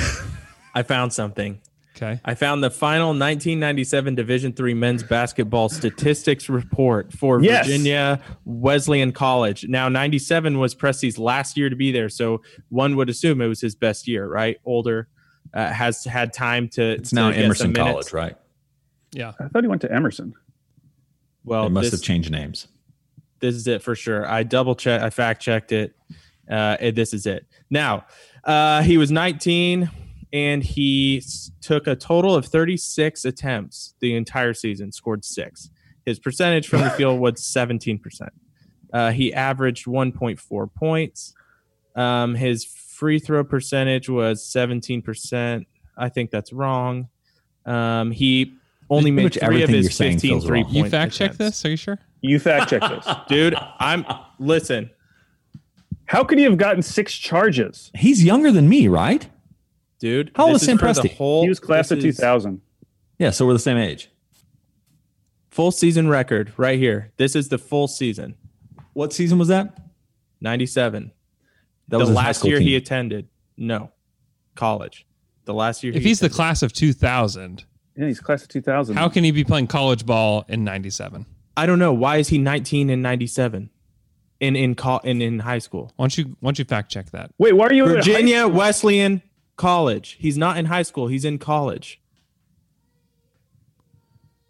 I 0.74 0.84
found 0.84 1.14
something. 1.14 1.62
okay. 1.96 2.20
I 2.26 2.34
found 2.36 2.64
the 2.64 2.70
final 2.72 3.08
1997 3.10 4.16
Division 4.16 4.52
Three 4.54 4.74
men's 4.74 5.04
basketball 5.04 5.70
statistics 5.70 6.50
report 6.50 7.14
for 7.14 7.42
Yes. 7.42 7.66
Virginia 7.66 8.22
Wesleyan 8.46 9.12
College. 9.14 9.66
Now, 9.68 9.88
97 9.90 10.60
was 10.60 10.76
Presti's 10.76 11.18
last 11.18 11.56
year 11.58 11.70
to 11.70 11.76
be 11.76 11.92
there, 11.92 12.10
so 12.10 12.42
one 12.70 12.96
would 12.98 13.10
assume 13.10 13.42
it 13.42 13.48
was 13.48 13.62
his 13.62 13.76
best 13.76 14.08
year, 14.08 14.28
right? 14.28 14.58
Older, 14.66 15.08
uh, 15.54 15.72
has 15.72 16.04
had 16.04 16.34
time 16.34 16.68
to. 16.70 16.84
It's 16.84 17.14
now 17.14 17.30
to 17.30 17.36
get 17.36 17.46
Emerson. 17.46 17.74
College, 17.74 18.12
right? 18.12 18.36
Yeah. 19.16 19.32
I 19.40 19.48
thought 19.48 19.64
he 19.64 19.68
went 19.70 19.82
to 19.84 19.92
Emerson. 19.92 20.34
Well, 21.44 21.64
They 21.64 21.70
must 21.70 21.92
this, 21.92 22.00
have 22.00 22.06
changed 22.06 22.32
names. 22.32 22.68
this 23.40 23.56
is 23.56 23.68
it 23.68 23.82
for 23.82 23.96
sure. 23.96 24.28
I 24.30 24.44
double 24.44 24.76
checked, 24.76 25.04
I 25.04 25.10
fact 25.10 25.42
checked 25.42 25.72
it. 25.72 25.96
Uh, 26.50 26.78
and 26.80 26.96
this 26.96 27.14
is 27.14 27.26
it. 27.26 27.46
Now, 27.70 28.06
uh, 28.44 28.82
he 28.84 28.98
was 28.98 29.10
19 29.12 29.90
and 30.34 30.64
he 30.64 31.18
s- 31.18 31.50
took 31.62 31.88
a 31.88 31.96
total 31.96 32.36
of 32.36 32.46
36 32.46 33.26
attempts 33.26 33.96
the 34.00 34.16
entire 34.16 34.54
season, 34.54 34.92
scored 34.92 35.24
six. 35.26 35.70
His 36.06 36.20
percentage 36.20 36.68
from 36.68 36.82
the 36.82 36.90
field 36.98 37.20
was 37.20 37.36
17%. 37.42 38.00
Uh, 38.94 39.12
he 39.12 39.34
averaged 39.34 39.86
1.4 39.88 40.74
points. 40.76 41.34
Um, 41.96 42.36
his 42.36 42.66
free 42.66 43.18
throw 43.20 43.44
percentage 43.44 44.08
was 44.10 44.44
17%. 44.44 45.66
I 45.98 46.10
think 46.10 46.30
that's 46.32 46.52
wrong. 46.54 47.08
Um, 47.66 48.12
he 48.12 48.54
only 48.90 49.12
Pretty 49.12 49.12
made 49.12 49.24
much 49.24 49.38
three 49.40 49.64
of 49.64 49.70
his 49.70 49.86
you're 50.00 50.10
15 50.12 50.20
feels 50.20 50.46
three 50.46 50.64
point 50.64 50.76
You 50.76 50.90
fact 50.90 51.14
check 51.14 51.34
this? 51.34 51.66
Are 51.66 51.70
you 51.70 51.76
sure? 51.78 52.00
You 52.22 52.40
fact 52.40 52.70
check 52.70 52.82
this. 52.82 53.08
Dude, 53.28 53.56
I'm 53.80 54.06
listen. 54.40 54.90
How 56.06 56.24
could 56.24 56.38
he 56.38 56.44
have 56.44 56.58
gotten 56.58 56.82
six 56.84 57.14
charges? 57.16 57.92
He's 57.96 58.24
younger 58.24 58.52
than 58.52 58.70
me, 58.70 58.88
right? 58.88 59.28
Dude, 60.00 60.32
How 60.36 60.46
old 60.46 60.56
this 60.56 60.62
is 60.64 60.68
Sam 60.68 60.78
for 60.78 60.86
the 60.94 61.02
Presti? 61.02 61.16
whole- 61.16 61.44
He 61.44 61.50
was 61.50 61.60
class 61.60 61.90
of 61.90 61.98
this 61.98 62.06
is 62.06 62.18
2000. 62.18 62.62
Yeah, 63.18 63.32
so 63.32 63.46
we're 63.46 63.54
the 63.54 63.60
same 63.60 63.78
age. 63.78 64.10
Full 65.50 65.72
season 65.72 66.10
record 66.10 66.52
right 66.58 66.78
here. 66.78 67.14
This 67.18 67.36
is 67.36 67.50
the 67.50 67.58
full 67.58 67.88
season. 67.88 68.36
What 68.94 69.14
season 69.14 69.40
was 69.40 69.48
that? 69.48 69.78
97. 70.42 71.12
That 71.88 71.98
the 71.98 72.00
was 72.00 72.10
last 72.12 72.40
school 72.40 72.52
year 72.52 72.60
he 72.60 72.76
attended. 72.76 73.30
No. 73.58 73.92
College. 74.56 75.08
The 75.46 75.54
last 75.54 75.84
year 75.84 75.94
If 75.94 76.02
he 76.04 76.10
he's 76.10 76.20
the 76.20 76.30
class 76.30 76.62
of 76.62 76.74
2000, 76.74 77.64
Yeah, 77.96 78.08
he's 78.08 78.20
class 78.20 78.44
of 78.44 78.50
2000. 78.50 78.96
how 78.96 79.10
can 79.10 79.24
he 79.24 79.32
be 79.32 79.44
playing 79.44 79.68
college 79.68 80.06
ball 80.06 80.46
in 80.48 80.64
97? 80.64 81.26
I 81.58 81.66
don't 81.66 81.80
know. 81.80 81.94
Why 81.94 82.18
is 82.18 82.28
he 82.28 82.38
19 82.38 82.90
and 82.90 83.02
97 83.02 83.70
in 84.42 84.56
in 84.56 84.76
call 84.76 85.00
in, 85.00 85.22
in 85.22 85.40
high 85.40 85.60
school? 85.60 85.94
Why 85.96 86.04
don't 86.04 86.18
you, 86.18 86.26
why 86.40 86.50
don't 86.50 86.60
you 86.60 86.66
fact 86.66 86.92
check 86.92 87.12
that? 87.12 87.32
Wait, 87.38 87.54
why 87.54 87.68
are 87.68 87.74
you 87.74 87.86
Virginia 87.86 88.40
school? 88.40 88.52
Wesleyan 88.52 89.22
College. 89.56 90.18
He's 90.20 90.38
not 90.38 90.58
in 90.58 90.66
high 90.66 90.84
school. 90.84 91.08
He's 91.08 91.24
in 91.24 91.38
college. 91.38 92.02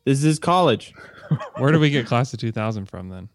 This 0.03 0.23
is 0.23 0.39
college. 0.39 0.93
Where 1.57 1.71
do 1.71 1.79
we 1.79 1.89
get 1.89 2.05
class 2.05 2.33
of 2.33 2.39
2000 2.39 2.85
from 2.85 3.09
then? 3.09 3.29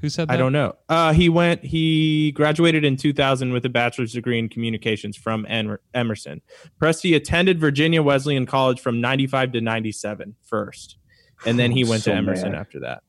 Who 0.00 0.08
said 0.08 0.28
that? 0.28 0.34
I 0.34 0.36
don't 0.36 0.52
know. 0.52 0.76
Uh, 0.88 1.12
he 1.12 1.28
went. 1.28 1.64
He 1.64 2.30
graduated 2.32 2.84
in 2.84 2.96
2000 2.96 3.52
with 3.52 3.64
a 3.64 3.68
bachelor's 3.68 4.12
degree 4.12 4.38
in 4.38 4.48
communications 4.48 5.16
from 5.16 5.44
En- 5.48 5.76
Emerson. 5.92 6.40
Presti 6.80 7.16
attended 7.16 7.58
Virginia 7.60 8.02
Wesleyan 8.02 8.46
College 8.46 8.78
from 8.80 9.00
95 9.00 9.52
to 9.52 9.60
97 9.60 10.36
first, 10.44 10.96
and 11.44 11.58
then 11.58 11.72
he 11.72 11.82
went 11.84 12.02
So 12.04 12.12
to 12.12 12.16
Emerson 12.16 12.52
mad. 12.52 12.60
after 12.60 12.80
that. 12.80 13.02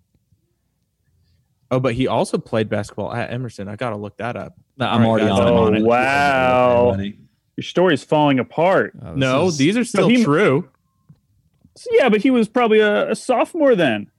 Oh, 1.72 1.80
but 1.80 1.94
he 1.94 2.08
also 2.08 2.38
played 2.40 2.70
basketball 2.70 3.14
at 3.14 3.32
Emerson. 3.32 3.68
I 3.68 3.76
gotta 3.76 3.96
look 3.98 4.18
that 4.18 4.36
up. 4.36 4.56
I'm 4.80 5.06
All 5.06 5.16
right, 5.16 5.22
already 5.24 5.26
guys. 5.28 5.40
on, 5.40 5.48
Oh, 5.48 5.66
on 5.68 5.76
it. 5.76 5.84
wow. 5.84 6.98
Your 6.98 7.64
story's 7.64 8.04
falling 8.04 8.40
apart. 8.40 8.94
Oh, 9.06 9.14
No, 9.14 9.48
is- 9.48 9.58
these 9.58 9.78
are 9.78 9.84
still 9.84 10.08
he- 10.08 10.24
true. 10.24 10.70
So, 11.76 11.90
yeah, 11.94 12.10
but 12.10 12.22
he 12.22 12.32
was 12.32 12.50
probably 12.50 12.80
a, 12.80 13.12
a 13.12 13.16
sophomore 13.16 13.76
then. 13.76 14.10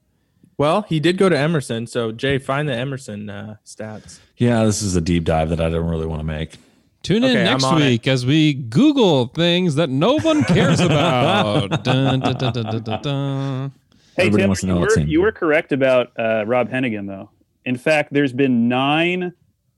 Well, 0.60 0.82
he 0.82 1.00
did 1.00 1.16
go 1.16 1.30
to 1.30 1.38
Emerson. 1.38 1.86
So 1.86 2.12
Jay, 2.12 2.36
find 2.36 2.68
the 2.68 2.74
Emerson 2.74 3.30
uh, 3.30 3.56
stats. 3.64 4.18
Yeah, 4.36 4.64
this 4.64 4.82
is 4.82 4.94
a 4.94 5.00
deep 5.00 5.24
dive 5.24 5.48
that 5.48 5.58
I 5.58 5.70
don't 5.70 5.88
really 5.88 6.04
want 6.04 6.20
to 6.20 6.24
make. 6.24 6.58
Tune 7.02 7.24
in 7.24 7.30
Okay, 7.30 7.44
next 7.44 7.64
on 7.64 7.80
it. 7.80 7.86
week 7.86 8.06
as 8.06 8.26
we 8.26 8.52
Google 8.52 9.28
things 9.28 9.76
that 9.76 9.88
no 9.88 10.18
one 10.18 10.44
cares 10.44 10.80
about. 10.80 11.70
Dun, 11.82 12.20
dun, 12.20 12.34
dun, 12.34 12.52
dun, 12.52 12.64
dun, 12.66 12.82
dun, 12.82 13.00
dun. 13.02 13.72
Hey, 14.18 14.26
Everybody 14.26 14.42
Tim, 14.42 14.48
wants 14.50 14.60
to 14.60 14.66
know 14.66 14.74
you, 14.74 14.80
were, 14.80 15.00
you 15.00 15.20
were 15.22 15.32
correct 15.32 15.72
about 15.72 16.12
uh, 16.18 16.44
Rob 16.46 16.68
Hennigan, 16.68 17.06
though. 17.06 17.30
In 17.64 17.78
fact, 17.78 18.12
there's 18.12 18.34
been 18.34 18.68
nine 18.68 19.32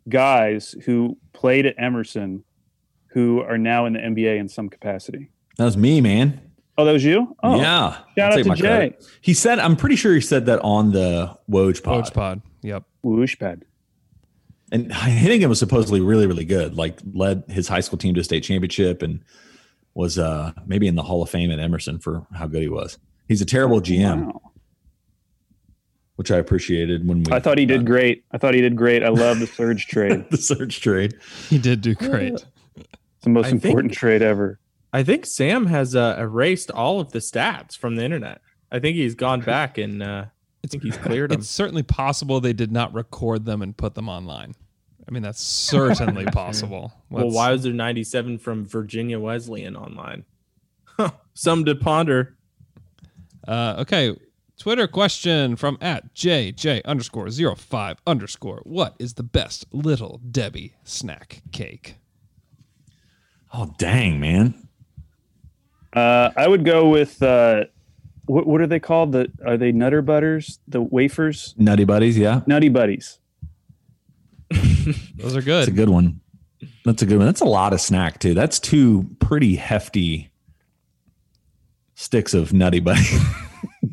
guys 0.09 0.75
who 0.85 1.17
played 1.33 1.65
at 1.65 1.77
Emerson 1.79 2.43
who 3.11 3.41
are 3.41 3.57
now 3.57 3.87
in 3.87 3.93
the 3.93 4.01
NBA 4.01 4.37
in 4.37 4.49
some 4.49 4.69
capacity. 4.69 5.31
That 5.59 5.65
was 5.67 5.77
me, 5.77 6.01
man. 6.01 6.41
Oh, 6.79 6.85
that 6.87 6.93
was 6.93 7.05
you? 7.05 7.37
Oh, 7.43 7.57
yeah. 7.57 7.99
Shout 8.17 8.33
I'll 8.33 8.39
out 8.39 8.45
to 8.45 8.55
Jay. 8.55 8.61
credit. 8.63 9.05
He 9.21 9.35
said, 9.35 9.59
I'm 9.59 9.77
pretty 9.77 9.97
sure 9.97 10.15
he 10.15 10.21
said 10.23 10.47
that 10.47 10.59
on 10.61 10.93
the 10.93 11.37
Woj 11.51 11.83
pod. 11.83 12.05
Coach 12.05 12.15
Pod. 12.15 12.43
Yep. 12.63 12.85
Whoosh 13.03 13.39
pad. 13.39 13.65
And 14.71 14.91
Hennigan 14.91 15.49
was 15.51 15.59
supposedly 15.59 16.01
really, 16.01 16.27
really 16.27 16.47
good. 16.47 16.75
Like 16.77 16.99
led 17.13 17.45
his 17.49 17.69
high 17.69 17.81
school 17.81 17.99
team 17.99 18.15
to 18.15 18.21
a 18.21 18.25
state 18.25 18.43
championship 18.43 19.03
and 19.03 19.23
was 19.95 20.19
uh 20.19 20.53
maybe 20.67 20.87
in 20.89 20.95
the 20.95 21.03
Hall 21.03 21.23
of 21.23 21.29
Fame 21.29 21.51
at 21.51 21.59
Emerson 21.59 21.99
for 21.99 22.27
how 22.35 22.47
good 22.47 22.63
he 22.63 22.69
was. 22.69 22.97
He's 23.29 23.43
a 23.43 23.45
terrible 23.45 23.83
GM, 23.83 24.25
Wow. 24.33 24.41
which 26.17 26.31
I 26.31 26.39
appreciated 26.39 27.07
when 27.07 27.23
we 27.25 27.33
I 27.33 27.41
thought 27.41 27.59
he 27.59 27.67
did 27.67 27.85
great. 27.85 28.25
I 28.33 28.39
thought 28.39 28.55
he 28.55 28.63
did 28.63 28.77
great. 28.77 29.03
I 29.03 29.09
love 29.09 29.41
the 29.41 29.47
Serge 29.47 29.87
trade. 29.89 30.25
the 30.31 30.39
Serge 30.39 30.81
trade. 30.81 31.15
He 31.51 31.59
did 31.59 31.83
do 31.83 31.95
great. 31.95 32.33
It's 32.35 32.45
the 33.23 33.31
most 33.31 33.47
I 33.47 33.51
think- 33.51 33.65
important 33.65 33.93
trade 33.93 34.23
ever. 34.23 34.59
I 34.93 35.03
think 35.03 35.25
Sam 35.27 35.67
has 35.67 35.97
uh, 35.97 36.17
erased 36.19 36.71
all 36.71 37.01
of 37.01 37.13
the 37.13 37.19
stats 37.19 37.77
from 37.77 37.97
the 37.97 38.05
internet. 38.05 38.41
I 38.71 38.79
think 38.79 38.97
he's 38.97 39.15
gone 39.15 39.41
back 39.41 39.79
and 39.79 40.03
uh, 40.03 40.27
I 40.65 40.67
think 40.69 40.83
he's 40.83 40.97
cleared 40.97 41.31
them. 41.31 41.41
It's 41.41 41.49
certainly 41.49 41.83
possible 41.83 42.41
they 42.41 42.53
did 42.53 42.73
not 42.73 42.93
record 42.95 43.45
them 43.45 43.63
and 43.63 43.77
put 43.77 43.95
them 43.95 44.09
online. 44.09 44.55
I 45.09 45.11
mean, 45.11 45.23
that's 45.23 45.41
certainly 45.43 46.25
possible. 46.33 46.93
Well, 47.11 47.25
Let's- 47.25 47.35
why 47.37 47.53
was 47.53 47.63
there 47.63 47.73
97 47.73 48.39
from 48.39 48.67
Virginia 48.67 49.19
Wesleyan 49.19 49.77
online? 49.77 50.25
Some 51.35 51.65
to 51.65 51.75
ponder. 51.75 52.37
Uh, 53.49 53.77
okay. 53.79 54.15
Twitter 54.59 54.87
question 54.87 55.57
from 55.57 55.77
at 55.81 56.15
JJ 56.15 56.85
underscore 56.85 57.31
zero 57.31 57.57
five 57.57 57.97
underscore. 58.07 58.61
What 58.65 58.95
is 59.01 59.15
the 59.15 59.25
best 59.25 59.67
little 59.73 60.21
Debbie 60.31 60.75
snack 60.85 61.43
cake? 61.51 61.97
Oh 63.53 63.75
dang, 63.79 64.21
man. 64.21 64.69
Uh, 65.93 66.31
I 66.37 66.49
would 66.49 66.65
go 66.65 66.89
with 66.89 67.23
uh, 67.23 67.65
what, 68.27 68.47
what 68.47 68.61
are 68.61 68.67
they 68.67 68.81
called? 68.81 69.13
The 69.13 69.31
are 69.45 69.57
they 69.57 69.73
Nutter 69.73 70.03
Butters? 70.03 70.59
The 70.69 70.81
wafers? 70.81 71.55
Nutty 71.59 71.85
Buddies, 71.85 72.17
yeah. 72.17 72.41
Nutty 72.47 72.69
Buddies. 72.69 73.19
Those 75.17 75.37
are 75.37 75.43
good. 75.43 75.61
That's 75.61 75.69
a 75.69 75.73
good 75.73 75.89
one. 75.89 76.21
That's 76.85 77.03
a 77.03 77.07
good 77.07 77.19
one. 77.19 77.27
That's 77.27 77.41
a 77.41 77.45
lot 77.47 77.73
of 77.73 77.81
snack 77.81 78.19
too. 78.19 78.35
That's 78.35 78.59
two 78.59 79.09
pretty 79.19 79.57
hefty 79.57 80.31
sticks 81.95 82.35
of 82.35 82.53
Nutty 82.53 82.81
Buddy. 82.81 83.01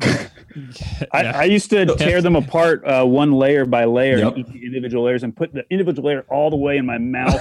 I, 1.12 1.22
Yeah. 1.22 1.32
I 1.38 1.44
used 1.44 1.70
to 1.70 1.86
tear 1.96 2.20
them 2.22 2.34
apart 2.36 2.84
uh, 2.84 3.04
one 3.04 3.32
layer 3.32 3.64
by 3.64 3.84
layer 3.84 4.18
Yep. 4.18 4.36
and 4.36 4.46
the 4.46 4.64
individual 4.66 5.04
layers 5.04 5.22
and 5.22 5.34
put 5.34 5.52
the 5.52 5.64
individual 5.70 6.08
layer 6.08 6.24
all 6.28 6.50
the 6.50 6.56
way 6.56 6.76
in 6.76 6.86
my 6.86 6.98
mouth 6.98 7.40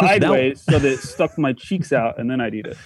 sideways 0.00 0.60
so 0.62 0.78
that 0.78 0.90
it 0.92 0.98
stuck 0.98 1.36
my 1.38 1.52
cheeks 1.52 1.92
out 1.92 2.18
and 2.18 2.30
then 2.30 2.40
I'd 2.40 2.54
eat 2.54 2.66
it. 2.66 2.76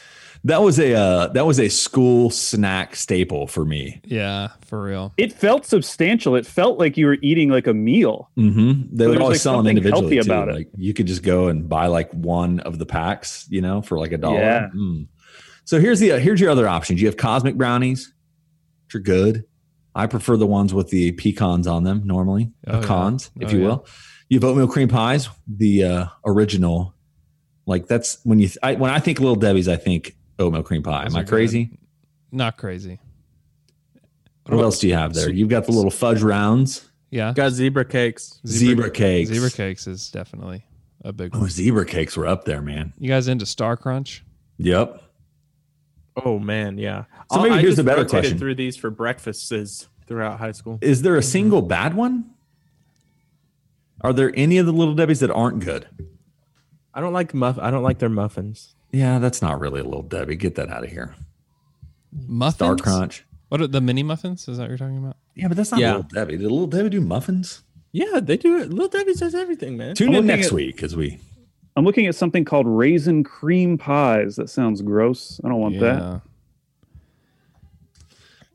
That 0.44 0.62
was 0.62 0.78
a 0.78 0.94
uh, 0.94 1.28
that 1.28 1.46
was 1.46 1.58
a 1.58 1.68
school 1.68 2.30
snack 2.30 2.96
staple 2.96 3.46
for 3.46 3.64
me. 3.64 4.00
yeah, 4.04 4.48
for 4.66 4.82
real. 4.82 5.12
It 5.16 5.32
felt 5.32 5.64
substantial. 5.64 6.36
It 6.36 6.46
felt 6.46 6.78
like 6.78 6.96
you 6.96 7.06
were 7.06 7.16
eating 7.22 7.48
like 7.48 7.66
a 7.66 7.74
meal. 7.74 8.30
Mm-hmm. 8.36 8.94
They 8.96 9.06
would 9.06 9.20
always 9.20 9.36
like, 9.36 9.42
sell 9.42 9.56
them 9.56 9.66
individually 9.68 10.16
too. 10.16 10.22
about 10.22 10.48
it. 10.50 10.54
Like 10.54 10.68
you 10.76 10.92
could 10.94 11.06
just 11.06 11.22
go 11.22 11.48
and 11.48 11.68
buy 11.68 11.86
like 11.86 12.10
one 12.12 12.60
of 12.60 12.78
the 12.78 12.86
packs, 12.86 13.46
you 13.48 13.60
know, 13.62 13.80
for 13.82 13.98
like 13.98 14.12
a 14.12 14.18
dollar. 14.18 14.38
Yeah. 14.40 14.68
Mm. 14.76 15.08
So 15.64 15.80
here's 15.80 15.98
the 16.00 16.18
here's 16.20 16.40
your 16.40 16.50
other 16.50 16.68
options. 16.68 17.00
You 17.00 17.06
have 17.08 17.16
cosmic 17.16 17.56
brownies, 17.56 18.12
which 18.86 18.94
are 18.96 18.98
good. 19.04 19.44
I 19.94 20.06
prefer 20.08 20.36
the 20.36 20.46
ones 20.46 20.74
with 20.74 20.90
the 20.90 21.12
pecans 21.12 21.66
on 21.66 21.84
them 21.84 22.02
normally, 22.04 22.50
Oh, 22.66 22.74
yeah. 22.74 22.80
pecans, 22.80 23.30
if 23.40 23.48
Oh, 23.48 23.52
you 23.52 23.58
yeah. 23.60 23.66
will. 23.68 23.86
You 24.28 24.38
have 24.40 24.44
oatmeal 24.44 24.66
cream 24.68 24.88
pies, 24.88 25.28
the 25.46 25.84
uh, 25.84 26.06
original. 26.26 26.94
Like 27.66 27.86
that's 27.86 28.18
when 28.24 28.40
you 28.40 28.50
I, 28.62 28.74
when 28.74 28.90
I 28.90 28.98
think 28.98 29.20
Little 29.20 29.36
Debbie's, 29.36 29.68
I 29.68 29.76
think 29.76 30.16
oatmeal 30.38 30.62
cream 30.62 30.82
pie. 30.82 31.04
Those 31.04 31.12
Am 31.14 31.18
I 31.18 31.20
are 31.20 31.24
good. 31.24 31.30
crazy? 31.30 31.78
Not 32.32 32.56
crazy. 32.56 32.98
What 34.46 34.60
else 34.62 34.78
do 34.80 34.88
you 34.88 34.94
have 34.94 35.14
there? 35.14 35.30
You've 35.30 35.48
got 35.48 35.64
the 35.64 35.72
little 35.72 35.90
fudge 35.90 36.20
rounds, 36.22 36.90
Yeah. 37.10 37.32
Got 37.32 37.52
zebra 37.52 37.84
cakes. 37.84 38.40
zebra, 38.46 38.90
cakes. 38.90 39.30
Zebra 39.30 39.50
cakes 39.50 39.86
is 39.86 40.10
definitely 40.10 40.64
a 41.04 41.12
big 41.12 41.34
Oh, 41.34 41.40
one. 41.40 41.48
zebra 41.48 41.86
cakes 41.86 42.16
were 42.16 42.26
up 42.26 42.44
there, 42.44 42.60
man. 42.60 42.92
You 42.98 43.08
guys 43.08 43.28
into 43.28 43.46
Star 43.46 43.76
Crunch? 43.76 44.22
Yep. 44.58 45.00
Oh 46.24 46.38
man, 46.38 46.76
yeah. 46.78 47.04
So 47.32 47.40
maybe 47.42 47.54
I 47.54 47.58
here's 47.60 47.72
just 47.72 47.76
the 47.78 47.84
better 47.84 48.02
rotated 48.02 48.22
question. 48.22 48.38
through 48.38 48.54
these 48.56 48.76
for 48.76 48.90
breakfasts 48.90 49.88
throughout 50.06 50.38
high 50.38 50.52
school. 50.52 50.78
Is 50.82 51.02
there 51.02 51.16
a 51.16 51.22
single 51.22 51.62
bad 51.62 51.94
one? 51.94 52.30
Are 54.02 54.12
there 54.12 54.30
any 54.36 54.58
of 54.58 54.66
the 54.66 54.72
little 54.72 54.94
Debbie's 54.94 55.20
that 55.20 55.30
aren't 55.30 55.64
good? 55.64 55.88
I 56.92 57.00
don't 57.00 57.12
like 57.14 57.32
muff. 57.34 57.58
I 57.58 57.70
don't 57.70 57.82
like 57.82 57.98
their 57.98 58.08
muffins. 58.10 58.73
Yeah, 58.94 59.18
that's 59.18 59.42
not 59.42 59.58
really 59.60 59.80
a 59.80 59.84
little 59.84 60.02
Debbie. 60.02 60.36
Get 60.36 60.54
that 60.54 60.68
out 60.70 60.84
of 60.84 60.90
here. 60.90 61.14
Muffins? 62.12 62.54
Star 62.54 62.76
Crunch. 62.76 63.24
What 63.48 63.60
are 63.60 63.66
the 63.66 63.80
mini 63.80 64.02
muffins? 64.02 64.46
Is 64.48 64.56
that 64.58 64.64
what 64.64 64.68
you're 64.70 64.78
talking 64.78 64.98
about? 64.98 65.16
Yeah, 65.34 65.48
but 65.48 65.56
that's 65.56 65.70
not 65.72 65.80
Yeah. 65.80 65.96
little 65.96 66.08
Debbie. 66.12 66.36
Did 66.36 66.42
little 66.42 66.66
Debbie 66.66 66.90
do 66.90 67.00
muffins? 67.00 67.62
Yeah, 67.92 68.20
they 68.20 68.36
do 68.36 68.56
it. 68.58 68.70
Little 68.70 68.88
Debbie 68.88 69.14
does 69.14 69.34
everything, 69.34 69.76
man. 69.76 69.94
Tune 69.94 70.10
I'm 70.10 70.14
in 70.16 70.26
next 70.26 70.48
at- 70.48 70.52
week 70.52 70.82
as 70.82 70.94
we. 70.96 71.18
I'm 71.76 71.84
looking 71.84 72.06
at 72.06 72.14
something 72.14 72.44
called 72.44 72.66
raisin 72.68 73.24
cream 73.24 73.76
pies. 73.78 74.36
That 74.36 74.48
sounds 74.48 74.80
gross. 74.80 75.40
I 75.44 75.48
don't 75.48 75.60
want 75.60 75.80
that. 75.80 75.98
Yeah. 76.00 76.20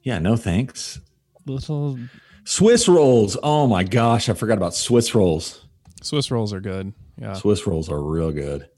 Yeah, 0.04 0.20
no 0.20 0.36
thanks. 0.38 1.00
Little 1.46 1.98
Swiss 2.46 2.88
rolls. 2.88 3.38
Oh 3.44 3.68
my 3.68 3.84
gosh, 3.84 4.30
I 4.30 4.34
forgot 4.34 4.58
about 4.58 4.74
Swiss 4.74 5.14
rolls. 5.14 5.66
Swiss 6.02 6.32
rolls 6.32 6.54
are 6.54 6.62
good. 6.62 6.94
Yeah. 7.22 7.34
Swiss 7.34 7.68
rolls 7.68 7.90
are 7.90 8.02
real 8.02 8.32
good. 8.32 8.70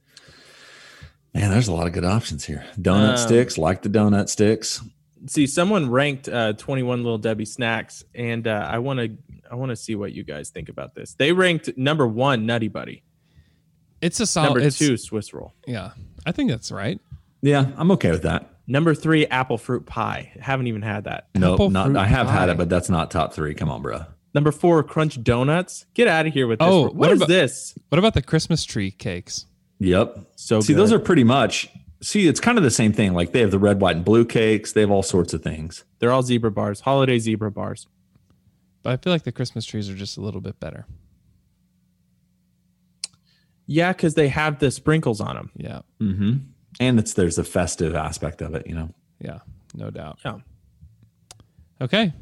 Man, 1.34 1.50
there's 1.50 1.68
a 1.68 1.74
lot 1.74 1.88
of 1.88 1.94
good 1.94 2.04
options 2.06 2.46
here. 2.46 2.66
Donut 2.80 3.12
Um, 3.12 3.18
sticks, 3.18 3.58
like 3.58 3.82
the 3.84 3.90
donut 3.90 4.28
sticks. 4.30 4.82
see 5.28 5.48
someone 5.48 5.90
ranked 5.90 6.28
uh, 6.28 6.54
21 6.54 7.04
little 7.04 7.18
Debbie 7.18 7.46
snacks, 7.46 8.04
and 8.14 8.48
uh, 8.48 8.68
I 8.70 8.80
want 8.80 9.00
to 9.00 9.18
I 9.50 9.56
want 9.56 9.70
to 9.70 9.76
see 9.76 9.96
what 9.96 10.14
you 10.14 10.24
guys 10.24 10.50
think 10.50 10.70
about 10.70 10.96
this. 10.96 11.14
They 11.14 11.32
ranked 11.34 11.78
number 11.78 12.08
one 12.08 12.46
Nutty 12.46 12.68
Buddy, 12.70 13.04
It's 14.02 14.20
a 14.20 14.26
solid. 14.26 14.46
number 14.48 14.60
it's, 14.62 14.78
two 14.78 14.96
Swiss 14.98 15.34
roll, 15.34 15.54
Yeah, 15.68 15.92
I 16.26 16.32
think 16.32 16.50
that's 16.50 16.72
right. 16.72 17.00
Yeah, 17.42 17.68
I'm 17.78 17.92
okay 17.92 18.12
with 18.12 18.22
that. 18.24 18.50
number 18.68 18.94
three 18.96 19.26
apple 19.28 19.58
fruit 19.58 19.86
pie. 19.86 20.32
Haven't 20.40 20.68
even 20.68 20.82
had 20.82 21.04
that. 21.06 21.28
No, 21.36 21.54
Apple 21.56 21.70
not 21.70 21.96
I 21.98 22.06
have 22.06 22.28
had 22.28 22.46
pie. 22.46 22.48
Oh, 22.48 22.52
it, 22.52 22.58
but 22.58 22.70
that's 22.70 22.90
not 22.90 23.10
top 23.12 23.34
three. 23.34 23.54
Come 23.54 23.70
on, 23.70 23.82
bro. 23.82 24.06
Number 24.34 24.52
four 24.52 24.84
Crunch 24.84 25.22
Donuts. 25.22 25.86
Get 25.94 26.08
out 26.08 26.26
of 26.26 26.34
here 26.34 26.48
with 26.48 26.60
this. 26.60 26.68
Oh, 26.70 26.84
what 26.84 26.96
what 26.96 27.12
is 27.12 27.20
about- 27.20 27.28
this? 27.30 27.74
What 27.90 28.00
about 28.00 28.14
the 28.14 28.22
Christmas 28.22 28.64
tree 28.66 28.92
cakes? 28.92 29.46
Yep. 29.82 30.20
So 30.36 30.62
see, 30.62 30.74
good. 30.74 30.80
those 30.80 30.94
are 30.94 31.00
pretty 31.00 31.24
much. 31.24 31.68
See, 32.04 32.28
it's 32.28 32.40
kind 32.40 32.58
of 32.58 32.64
the 32.64 32.72
same 32.72 32.94
thing. 32.94 33.14
Like 33.14 33.32
they 33.32 33.42
have 33.42 33.52
the 33.52 33.60
red, 33.60 33.82
white, 33.82 33.96
and 33.96 34.06
blue 34.06 34.26
cakes. 34.26 34.74
They 34.74 34.82
have 34.82 34.92
all 34.92 35.04
sorts 35.04 35.34
of 35.34 35.42
things. 35.44 35.84
They're 36.00 36.12
all 36.12 36.22
zebra 36.24 36.52
bars, 36.52 36.82
holiday 36.82 37.18
zebra 37.20 37.52
bars. 37.52 37.88
But 38.84 38.94
I 38.94 38.98
feel 38.98 39.12
like 39.14 39.24
the 39.24 39.32
Christmas 39.32 39.66
trees 39.66 39.90
are 39.90 39.96
just 39.96 40.18
a 40.18 40.22
little 40.22 40.42
bit 40.42 40.60
better. 40.60 40.86
Yeah, 43.68 43.92
because 43.94 44.16
they 44.16 44.28
have 44.28 44.60
the 44.60 44.72
sprinkles 44.72 45.22
on 45.22 45.36
them. 45.36 45.52
Yeah, 45.56 45.82
Mm-hmm. 46.02 46.34
And 46.80 47.00
it's 47.00 47.14
there's 47.14 47.38
a 47.38 47.44
festive 47.44 47.96
aspect 47.96 48.42
of 48.42 48.56
it. 48.56 48.66
You 48.68 48.76
know. 48.76 48.90
yeah, 49.20 49.40
no 49.76 49.90
doubt. 49.90 50.20
Yeah. 50.24 50.38
Okay. 51.82 52.14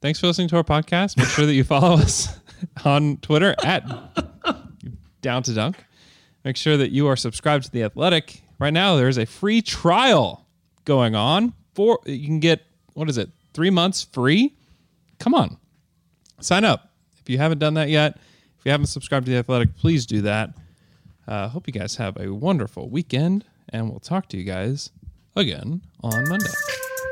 Thanks 0.00 0.20
for 0.20 0.26
listening 0.28 0.48
to 0.48 0.56
our 0.56 0.64
podcast. 0.64 1.16
Make 1.16 1.26
sure 1.28 1.46
that 1.46 1.54
you 1.54 1.64
follow 1.64 1.94
us 1.94 2.38
on 2.84 3.16
Twitter 3.18 3.54
at 3.64 3.84
Down 5.22 5.42
to 5.44 5.54
Dunk. 5.54 5.76
Make 6.48 6.56
sure 6.56 6.78
that 6.78 6.92
you 6.92 7.08
are 7.08 7.14
subscribed 7.14 7.66
to 7.66 7.70
the 7.70 7.82
Athletic. 7.82 8.40
Right 8.58 8.72
now, 8.72 8.96
there 8.96 9.06
is 9.06 9.18
a 9.18 9.26
free 9.26 9.60
trial 9.60 10.46
going 10.86 11.14
on. 11.14 11.52
For 11.74 11.98
you 12.06 12.24
can 12.24 12.40
get 12.40 12.62
what 12.94 13.10
is 13.10 13.18
it? 13.18 13.28
Three 13.52 13.68
months 13.68 14.02
free. 14.02 14.56
Come 15.18 15.34
on, 15.34 15.58
sign 16.40 16.64
up 16.64 16.90
if 17.20 17.28
you 17.28 17.36
haven't 17.36 17.58
done 17.58 17.74
that 17.74 17.90
yet. 17.90 18.16
If 18.58 18.64
you 18.64 18.70
haven't 18.70 18.86
subscribed 18.86 19.26
to 19.26 19.32
the 19.32 19.36
Athletic, 19.36 19.76
please 19.76 20.06
do 20.06 20.22
that. 20.22 20.54
Uh, 21.26 21.48
hope 21.48 21.66
you 21.66 21.72
guys 21.74 21.96
have 21.96 22.16
a 22.18 22.32
wonderful 22.32 22.88
weekend, 22.88 23.44
and 23.68 23.90
we'll 23.90 24.00
talk 24.00 24.30
to 24.30 24.38
you 24.38 24.44
guys 24.44 24.90
again 25.36 25.82
on 26.02 26.30
Monday. 26.30 26.48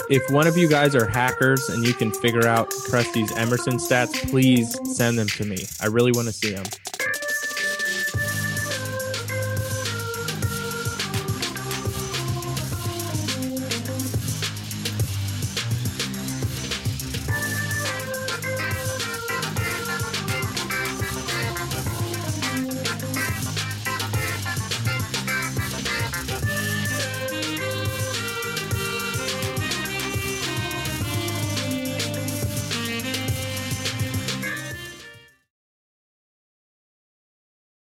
If 0.09 0.31
one 0.31 0.46
of 0.46 0.57
you 0.57 0.66
guys 0.66 0.94
are 0.94 1.07
hackers 1.07 1.68
and 1.68 1.87
you 1.87 1.92
can 1.92 2.11
figure 2.11 2.46
out 2.46 2.70
Presti's 2.70 3.37
Emerson 3.37 3.75
stats, 3.75 4.14
please 4.31 4.79
send 4.96 5.18
them 5.18 5.27
to 5.27 5.44
me. 5.44 5.59
I 5.83 5.88
really 5.88 6.12
want 6.12 6.27
to 6.29 6.33
see 6.33 6.53
them. 6.53 6.64